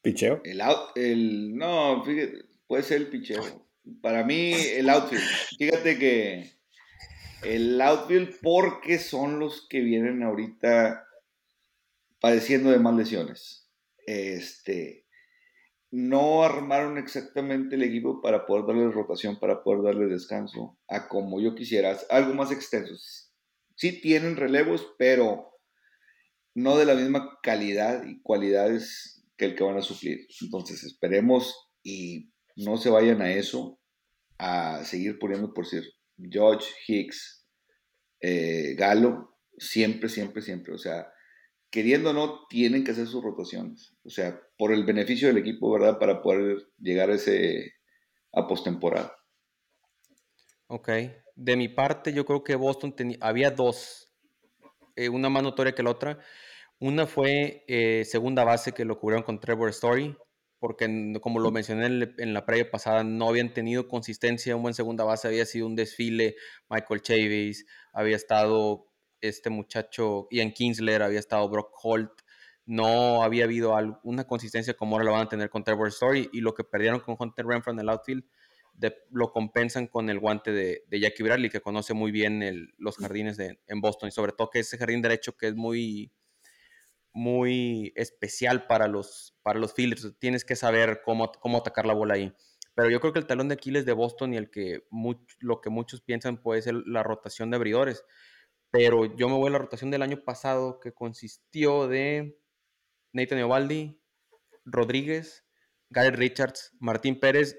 [0.03, 0.41] ¿Picheo?
[0.43, 0.61] El,
[0.95, 2.03] el, no,
[2.67, 3.67] puede ser el picheo.
[4.03, 5.23] Para mí, el outfield.
[5.57, 6.51] Fíjate que
[7.41, 11.07] el outfield, porque son los que vienen ahorita
[12.25, 13.69] padeciendo de más lesiones.
[14.07, 15.05] Este,
[15.91, 21.39] no armaron exactamente el equipo para poder darle rotación, para poder darle descanso a como
[21.39, 22.95] yo quisiera, algo más extenso.
[23.75, 25.51] Sí tienen relevos, pero
[26.55, 30.25] no de la misma calidad y cualidades que el que van a suplir.
[30.41, 33.79] Entonces esperemos y no se vayan a eso,
[34.39, 35.83] a seguir poniendo por decir
[36.17, 37.45] George Hicks,
[38.19, 40.73] eh, Galo, siempre, siempre, siempre.
[40.73, 41.05] O sea,
[41.75, 43.97] queriendo o no, tienen que hacer sus rotaciones.
[44.05, 45.99] O sea, por el beneficio del equipo, ¿verdad?
[45.99, 47.73] Para poder llegar a ese
[48.31, 49.13] a postemporada.
[50.67, 50.89] Ok.
[51.35, 54.09] De mi parte, yo creo que Boston tenía, había dos,
[54.95, 56.19] eh, una más notoria que la otra.
[56.79, 60.15] Una fue eh, segunda base que lo cubrieron con Trevor Story,
[60.59, 60.87] porque
[61.21, 64.55] como lo mencioné en, la previa pasada, no habían tenido consistencia.
[64.55, 66.37] Un buen segunda base había sido un desfile.
[66.69, 68.87] Michael Chavis había estado
[69.27, 72.21] este muchacho Ian Kinsler, había estado Brock Holt,
[72.65, 76.41] no había habido alguna consistencia como ahora la van a tener con Trevor Story y
[76.41, 78.23] lo que perdieron con Hunter Renfro en el outfield
[79.11, 83.59] lo compensan con el guante de, Jackie Bradley que conoce muy bien los jardines de,
[83.67, 86.11] en Boston y sobre todo que ese jardín derecho que es muy
[87.13, 90.19] muy especial para los, para los fielders.
[90.19, 92.33] Tienes que saber cómo, cómo atacar la bola ahí.
[92.73, 94.85] Pero yo creo que el talón de Aquiles de Boston y el que
[95.39, 98.03] lo que muchos piensan puede ser la rotación de abridores
[98.77, 102.37] pero yo me voy a la rotación del año pasado que consistió de
[103.13, 104.01] Nathan Eovaldi,
[104.65, 105.45] Rodríguez,
[105.89, 107.57] Gary Richards, Martín Pérez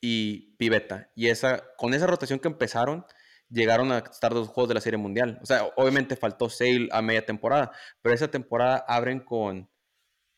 [0.00, 1.12] y Pivetta.
[1.14, 3.06] Y esa, con esa rotación que empezaron,
[3.48, 5.38] llegaron a estar dos juegos de la Serie Mundial.
[5.44, 7.70] O sea, obviamente faltó Sale a media temporada,
[8.02, 9.70] pero esa temporada abren con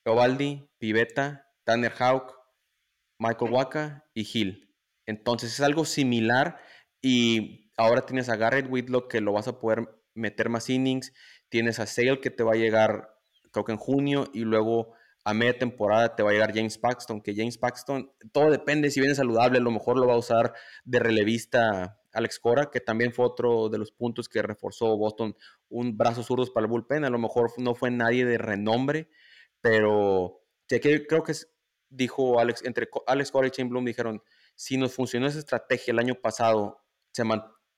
[0.04, 2.35] Eovaldi, Pivetta, Tanner Houck,
[3.18, 4.76] Michael Waka y Hill.
[5.06, 6.61] Entonces es algo similar
[7.00, 11.12] y ahora tienes a Garrett Whitlock que lo vas a poder meter más innings.
[11.48, 13.16] Tienes a Sale que te va a llegar,
[13.52, 14.94] creo que en junio, y luego
[15.24, 19.00] a media temporada te va a llegar James Paxton, que James Paxton, todo depende si
[19.00, 23.12] viene saludable, a lo mejor lo va a usar de relevista Alex Cora, que también
[23.12, 25.36] fue otro de los puntos que reforzó Boston,
[25.68, 29.10] un brazo zurdo para el bullpen, a lo mejor no fue nadie de renombre,
[29.60, 31.34] pero creo que
[31.90, 34.22] dijo Alex, entre Alex Cora y Shane Bloom dijeron,
[34.54, 37.24] si nos funcionó esa estrategia el año pasado, se,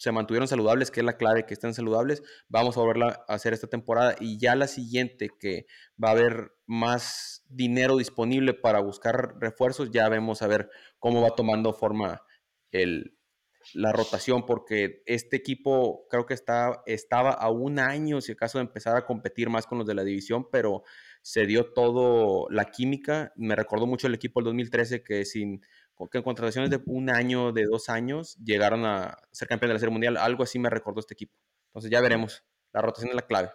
[0.02, 3.52] se mantuvieron saludables, que es la clave, que estén saludables, vamos a volverla a hacer
[3.52, 5.66] esta temporada y ya la siguiente que
[6.02, 11.36] va a haber más dinero disponible para buscar refuerzos, ya vemos a ver cómo va
[11.36, 12.20] tomando forma
[12.72, 13.16] el,
[13.74, 18.64] la rotación, porque este equipo creo que está, estaba a un año, si acaso, de
[18.64, 20.82] empezar a competir más con los de la división, pero
[21.22, 23.32] se dio todo la química.
[23.36, 25.62] Me recordó mucho el equipo del 2013 que sin
[26.11, 29.81] que en contrataciones de un año, de dos años, llegaron a ser campeón de la
[29.81, 30.16] Serie Mundial.
[30.16, 31.35] Algo así me recordó este equipo.
[31.68, 32.44] Entonces ya veremos.
[32.72, 33.50] La rotación es la clave.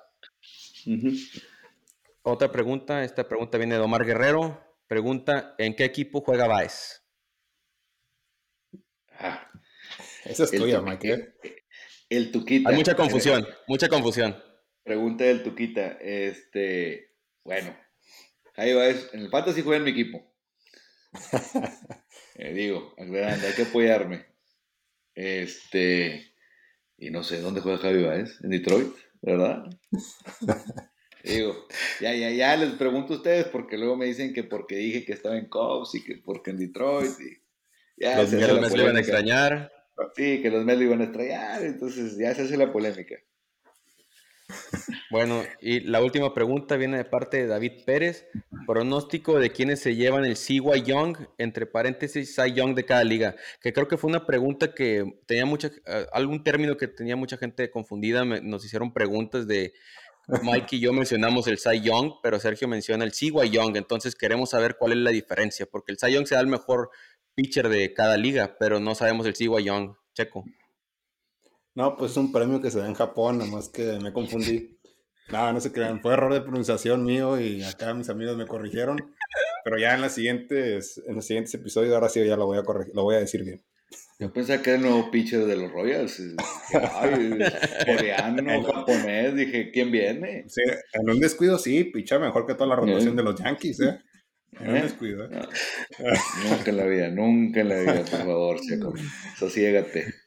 [2.22, 4.64] Otra pregunta, esta pregunta viene de Omar Guerrero.
[4.88, 7.04] Pregunta, ¿en qué equipo juega Baez?
[9.12, 9.50] Ah,
[10.24, 11.36] esa es tuya, Mike.
[12.10, 12.70] El Tuquita.
[12.70, 14.42] Hay mucha confusión, mucha confusión.
[14.84, 15.98] Pregunta del Tuquita.
[16.00, 17.76] Este, bueno,
[18.56, 18.88] ahí va.
[18.88, 20.34] En el Fantasy juega en mi equipo.
[22.38, 24.26] eh, digo, hay que apoyarme.
[25.16, 26.32] Este,
[26.98, 28.40] y no sé, ¿dónde juega Javi Baez?
[28.44, 29.66] En Detroit, ¿verdad?
[31.24, 31.68] digo,
[32.00, 35.14] ya, ya, ya les pregunto a ustedes porque luego me dicen que porque dije que
[35.14, 37.12] estaba en Cubs y que porque en Detroit.
[37.20, 39.72] Y ya los Mets le iban a extrañar.
[40.16, 43.16] Sí, que los Mets lo iban a extrañar, entonces ya se hace la polémica.
[45.10, 48.28] Bueno, y la última pregunta viene de parte de David Pérez.
[48.66, 53.36] Pronóstico de quienes se llevan el CY Young, entre paréntesis, Cy Young de cada liga.
[53.62, 57.38] Que creo que fue una pregunta que tenía mucha, eh, algún término que tenía mucha
[57.38, 58.26] gente confundida.
[58.26, 59.74] nos hicieron preguntas de
[60.28, 63.78] Mike y yo mencionamos el Cy Young, pero Sergio menciona el CY Young.
[63.78, 66.90] Entonces queremos saber cuál es la diferencia, porque el Cy Young se da el mejor
[67.34, 69.96] pitcher de cada liga, pero no sabemos el CY Young.
[70.14, 70.44] Checo.
[71.78, 74.80] No, pues es un premio que se da en Japón, nomás que me confundí.
[75.32, 78.98] No, no se crean, fue error de pronunciación mío y acá mis amigos me corrigieron.
[79.64, 82.64] Pero ya en, las siguientes, en los siguientes episodios, ahora sí ya lo voy a,
[82.64, 83.62] corregir, lo voy a decir bien.
[84.18, 86.20] Yo pensé que era el nuevo pitcher de los Royals.
[86.94, 87.38] Ay,
[87.86, 89.36] coreano, japonés.
[89.36, 90.46] Dije, ¿quién viene?
[90.48, 90.64] Sí,
[90.94, 94.00] en un descuido sí, picha mejor que toda la rotación de los Yankees, ¿eh?
[94.60, 94.82] En un ¿Eh?
[94.82, 95.48] descuido, ¿eh?
[96.50, 98.96] nunca en la vida, nunca en la vida, por favor, Checo.
[99.38, 100.27] Sosiégate.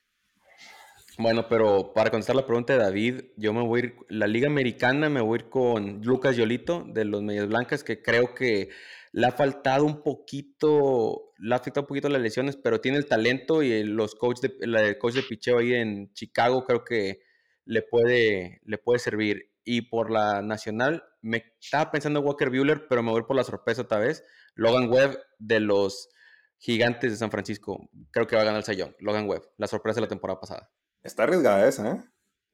[1.22, 4.46] Bueno, pero para contestar la pregunta de David, yo me voy a ir, la Liga
[4.46, 8.70] Americana me voy a ir con Lucas Yolito de los Medias Blancas, que creo que
[9.12, 13.04] le ha faltado un poquito, le ha afectado un poquito las lesiones, pero tiene el
[13.04, 17.20] talento y los coach de, el coach de picheo ahí en Chicago creo que
[17.66, 19.52] le puede, le puede servir.
[19.62, 23.44] Y por la nacional, me estaba pensando en Walker Bueller, pero me voy por la
[23.44, 24.24] sorpresa otra vez.
[24.54, 26.08] Logan Webb de los
[26.56, 28.96] Gigantes de San Francisco, creo que va a ganar el Sayón.
[29.00, 30.70] Logan Webb, la sorpresa de la temporada pasada.
[31.02, 32.04] Está arriesgada esa, ¿eh?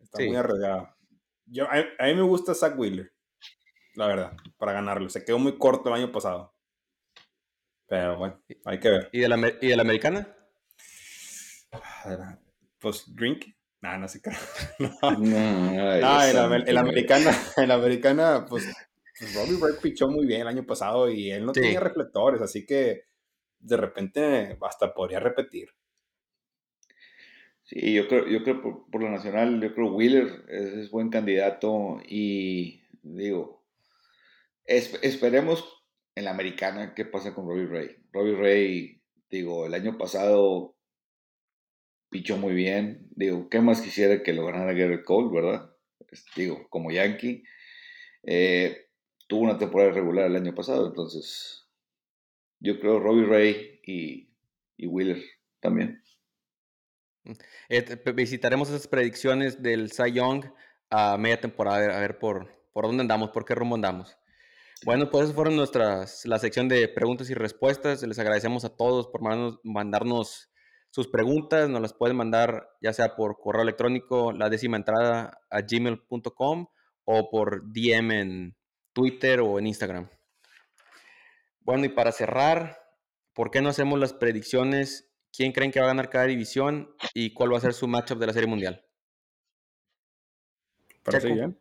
[0.01, 0.97] Está muy arriesgada.
[1.47, 3.13] Yo, a, mí me gusta Zach Wheeler,
[3.95, 5.09] la verdad, para ganarlo.
[5.09, 6.55] Se quedó muy corto el año pasado.
[7.89, 9.09] Pero bueno, hay que ver.
[9.13, 10.37] ¿Y de la, ¿y de la americana?
[12.81, 13.47] Pues Drink.
[13.81, 14.31] Nah, no sé qué.
[14.79, 18.65] No, no, el, americana, el americana, pues,
[19.19, 22.67] pues Robbie Ray pichó muy bien el año pasado y él no tenía reflectores, así
[22.67, 23.05] que
[23.59, 25.69] de repente hasta podría repetir.
[27.67, 32.01] Sí, yo creo, yo creo por, por lo nacional, yo creo Wheeler es, buen candidato
[32.09, 33.65] y digo,
[34.65, 35.65] esperemos
[36.15, 37.97] en la americana qué pasa con Robbie Ray.
[38.13, 40.77] Robbie Ray, digo, el año pasado
[42.09, 43.09] pichó muy bien.
[43.11, 45.73] Digo, ¿qué más quisiera que lo ganara Garrett Cole, verdad?
[46.37, 47.43] digo, como Yankee.
[48.23, 48.87] Eh,
[49.27, 51.67] tuvo una temporada regular el año pasado, entonces
[52.61, 54.31] yo creo Robbie Ray y,
[54.77, 55.23] y Wheeler
[55.61, 56.01] también.
[57.69, 60.45] Eh, visitaremos esas predicciones del Cy Young
[60.91, 64.17] a media temporada, a ver por, por dónde andamos, por qué rumbo andamos.
[64.85, 68.03] Bueno, pues fueron nuestras, la sección de preguntas y respuestas.
[68.03, 69.23] Les agradecemos a todos por
[69.65, 70.51] mandarnos,
[70.97, 71.69] sus preguntas.
[71.69, 76.69] Nos las pueden mandar ya sea por correo electrónico, la décima entrada a gmail.com
[77.05, 78.57] o por DM en
[78.95, 80.09] Twitter o en Instagram.
[81.61, 82.79] Bueno, y para cerrar,
[83.35, 85.06] ¿por qué no hacemos las predicciones
[85.37, 88.19] ¿Quién creen que va a ganar cada división y cuál va a ser su matchup
[88.19, 88.83] de la Serie Mundial?
[91.03, 91.59] Parece bien.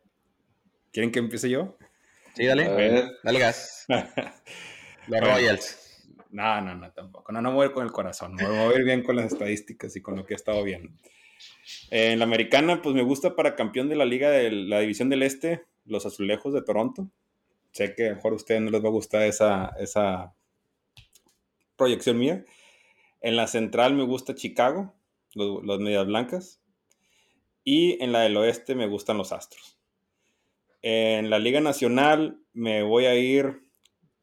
[0.90, 1.76] ¿Quieren que empiece yo?
[2.34, 3.10] Sí, dale.
[3.22, 3.84] Dale gas.
[5.08, 6.08] Los Royals.
[6.30, 7.32] No, no, no, tampoco.
[7.32, 8.34] No, no voy a ir con el corazón.
[8.34, 10.90] Me voy a ir bien con las estadísticas y con lo que he estado viendo.
[11.90, 15.22] en la americana, pues me gusta para campeón de la liga de la división del
[15.22, 17.10] este, los azulejos de Toronto.
[17.72, 20.34] Sé que a lo mejor a ustedes no les va a gustar esa, esa
[21.76, 22.42] proyección mía.
[23.20, 24.94] En la central me gusta Chicago,
[25.34, 26.62] los, medias blancas.
[27.64, 29.78] Y en la del oeste me gustan los Astros.
[30.82, 33.62] En la Liga Nacional me voy a ir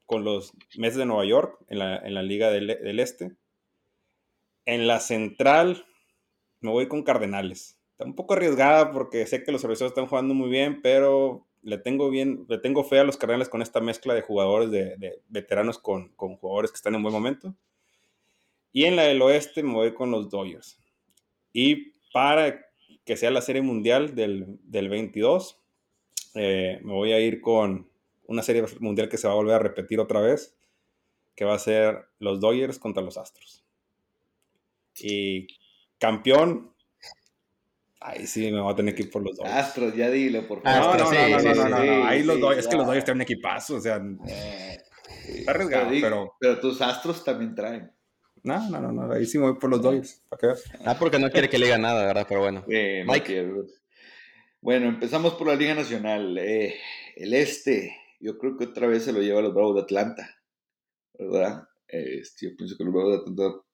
[0.05, 3.35] con los Mets de Nueva York en la, Liga del, Este.
[4.65, 5.85] En la central
[6.61, 7.79] me voy con Cardenales.
[7.91, 11.77] Está un poco arriesgada porque sé que los cerveceros están jugando muy bien, pero le
[11.77, 15.79] tengo bien, le tengo fe a los Cardenales con esta mezcla de jugadores de, veteranos
[15.79, 17.55] con, con, jugadores que están en buen momento.
[18.73, 20.77] Y en la del oeste me voy con los Dodgers.
[21.53, 22.65] Y para
[23.05, 25.61] que sea la serie mundial del, del 22,
[26.35, 27.89] eh, me voy a ir con
[28.25, 30.57] una serie mundial que se va a volver a repetir otra vez,
[31.35, 33.63] que va a ser los Dodgers contra los Astros.
[34.99, 35.47] Y
[35.99, 36.73] campeón,
[38.05, 39.55] Ahí sí me voy a tener que ir por los Dodgers.
[39.55, 40.99] Astros, ya dilo, por favor.
[40.99, 43.21] No, no, no, no, no, no, Ahí los Dodgers, es que los Dodgers tienen un
[43.21, 44.01] equipazo, o sea.
[44.27, 44.77] Eh,
[45.25, 46.59] está arriesgado, pero, pero.
[46.59, 47.92] tus Astros también traen.
[48.43, 50.21] No, no, no, no, ahí sí me voy por los Dodgers.
[50.85, 52.25] Ah, porque no quiere que le diga nada, ¿verdad?
[52.27, 52.65] Pero bueno.
[52.67, 53.51] Eh, Mike.
[54.59, 56.37] Bueno, empezamos por la Liga Nacional.
[56.37, 56.75] Eh,
[57.15, 60.37] el este, yo creo que otra vez se lo lleva a los Bravos de Atlanta,
[61.13, 61.63] ¿verdad?
[61.87, 63.65] Este, yo pienso que los Bravos de Atlanta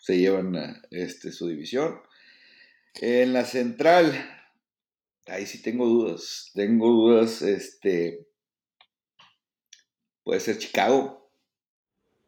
[0.00, 2.00] se llevan a, este, su división.
[2.94, 4.12] En la central,
[5.26, 6.50] ahí sí tengo dudas.
[6.54, 8.26] Tengo dudas, este.
[10.24, 11.32] Puede ser Chicago.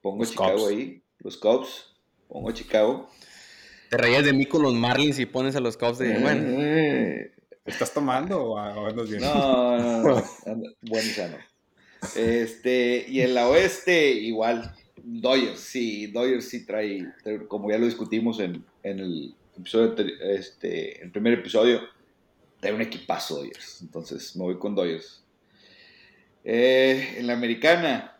[0.00, 0.99] Pongo Chicago ahí.
[1.20, 1.94] Los Cubs.
[2.28, 3.08] Pongo Chicago.
[3.88, 6.18] Te rayas de mí con los Marlins y pones a los Cubs de.
[6.18, 6.62] bueno.
[6.62, 7.32] Eh.
[7.64, 9.22] ¿Estás tomando o andas bien?
[9.22, 10.24] No, no, no.
[10.82, 11.36] Bueno, sano.
[12.16, 14.74] Este, y en la oeste, igual.
[15.02, 17.06] Dodgers, sí, Dodgers sí trae,
[17.48, 21.80] como ya lo discutimos en, en el episodio, este, el primer episodio,
[22.60, 23.80] trae un equipazo Dodgers.
[23.80, 25.22] Entonces me voy con Dodgers.
[26.44, 28.18] Eh, en la americana,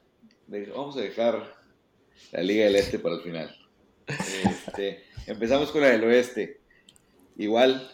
[0.75, 1.60] vamos a dejar
[2.33, 3.57] la Liga del Este para el final.
[4.07, 6.61] Este, empezamos con la del Oeste.
[7.37, 7.91] Igual,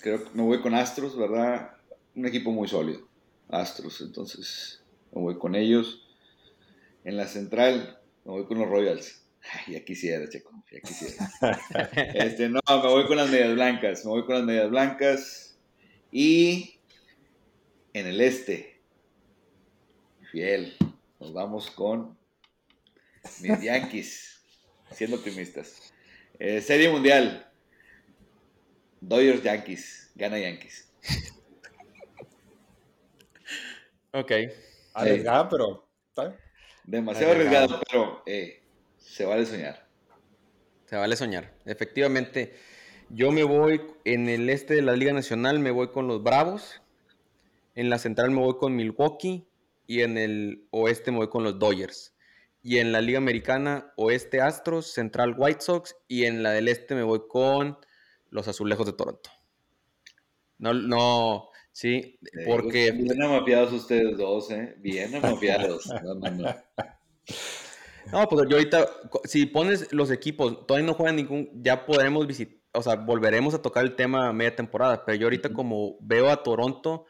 [0.00, 1.72] creo que me voy con Astros, ¿verdad?
[2.14, 3.08] Un equipo muy sólido.
[3.48, 6.06] Astros, entonces me voy con ellos.
[7.04, 9.24] En la central, me voy con los Royals.
[9.68, 11.30] ya quisiera, Checo, ya quisiera.
[12.14, 15.58] Este, no, me voy con las medias blancas, me voy con las medias blancas.
[16.10, 16.80] Y
[17.92, 18.80] en el este,
[20.30, 20.76] fiel,
[21.20, 22.17] nos vamos con
[23.40, 24.40] mis Yankees,
[24.92, 25.92] siendo optimistas.
[26.38, 27.50] Eh, serie Mundial,
[29.00, 30.88] Dodgers Yankees, gana Yankees.
[34.12, 34.32] Ok.
[34.94, 35.88] Arriesgado, pero.
[36.84, 38.62] Demasiado arriesgado, pero eh,
[38.96, 39.86] se vale soñar.
[40.86, 41.52] Se vale soñar.
[41.66, 42.54] Efectivamente,
[43.10, 46.80] yo me voy en el este de la Liga Nacional, me voy con los Bravos.
[47.74, 49.46] En la central me voy con Milwaukee.
[49.86, 52.14] Y en el oeste me voy con los Dodgers.
[52.68, 55.96] Y en la Liga Americana, oeste Astros, central White Sox.
[56.06, 57.78] Y en la del este me voy con
[58.28, 59.30] los Azulejos de Toronto.
[60.58, 62.90] No, no, sí, porque...
[62.90, 64.74] Bien amafiados ustedes dos, ¿eh?
[64.80, 65.86] Bien amafiados.
[66.04, 66.54] No, no, no.
[68.12, 68.86] No, pues yo ahorita,
[69.24, 73.62] si pones los equipos, todavía no juegan ningún, ya podremos visitar, o sea, volveremos a
[73.62, 77.06] tocar el tema media temporada, pero yo ahorita como veo a Toronto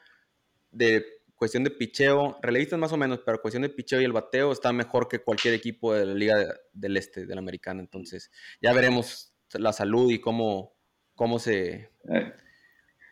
[0.70, 4.52] de cuestión de picheo, relevistas más o menos, pero cuestión de picheo y el bateo
[4.52, 8.30] está mejor que cualquier equipo de la Liga del Este, de la Americana, entonces
[8.60, 10.76] ya veremos la salud y cómo,
[11.14, 12.32] cómo se, eh.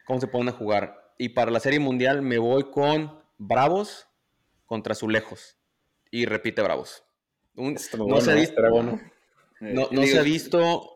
[0.04, 1.14] cómo se ponen a jugar.
[1.18, 4.08] Y para la Serie Mundial me voy con Bravos
[4.66, 5.56] contra Azulejos.
[6.10, 7.04] Y repite Bravos.
[7.54, 7.78] no,
[8.20, 10.95] se, ha visto, no, no se ha visto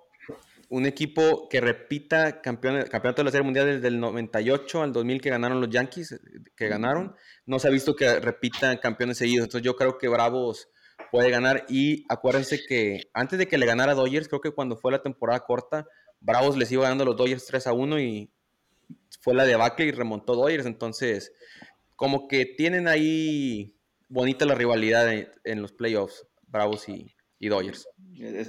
[0.71, 5.21] un equipo que repita campeón, campeonato de la Serie Mundial desde el 98 al 2000
[5.21, 6.21] que ganaron los Yankees,
[6.57, 7.17] que ganaron.
[7.45, 9.47] No se ha visto que repitan campeones seguidos.
[9.47, 10.69] Entonces yo creo que Bravos
[11.11, 11.67] puede ganar.
[11.69, 15.03] Y acuérdense que antes de que le ganara a Dodgers, creo que cuando fue la
[15.03, 15.89] temporada corta,
[16.21, 18.33] Bravos les iba ganando los Dodgers 3 a 1 y
[19.21, 20.67] fue la debacle y remontó Dodgers.
[20.67, 21.33] Entonces,
[21.97, 23.77] como que tienen ahí
[24.09, 27.13] bonita la rivalidad en, los playoffs, Bravos y,
[27.49, 27.89] Dodgers.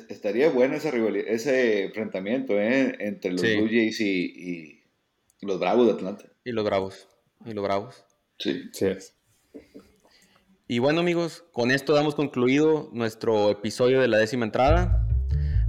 [0.09, 2.95] Estaría bueno rivalidad, ese enfrentamiento ¿eh?
[2.99, 4.83] entre los Blue Jays y,
[5.41, 6.25] los Bravos de Atlanta.
[6.43, 7.07] Y los Bravos.
[7.45, 8.03] Y los Bravos.
[8.37, 8.63] Sí.
[8.73, 8.87] Sí.
[10.67, 15.07] Y bueno amigos, con esto damos concluido nuestro episodio de la décima entrada.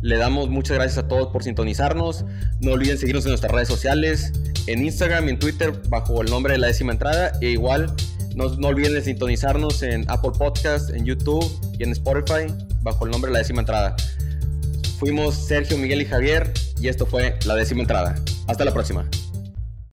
[0.03, 2.25] Le damos muchas gracias a todos por sintonizarnos.
[2.61, 4.33] No olviden seguirnos en nuestras redes sociales,
[4.66, 7.33] en Instagram y en Twitter bajo el nombre de la décima entrada.
[7.41, 7.95] E igual,
[8.35, 11.45] no, no olviden de sintonizarnos en Apple Podcast, en YouTube
[11.78, 12.53] y en Spotify
[12.83, 13.97] bajo el nombre la décima entrada.
[14.99, 18.14] Fuimos Sergio, Miguel y Javier y esto fue la décima entrada.
[18.47, 19.09] Hasta la próxima.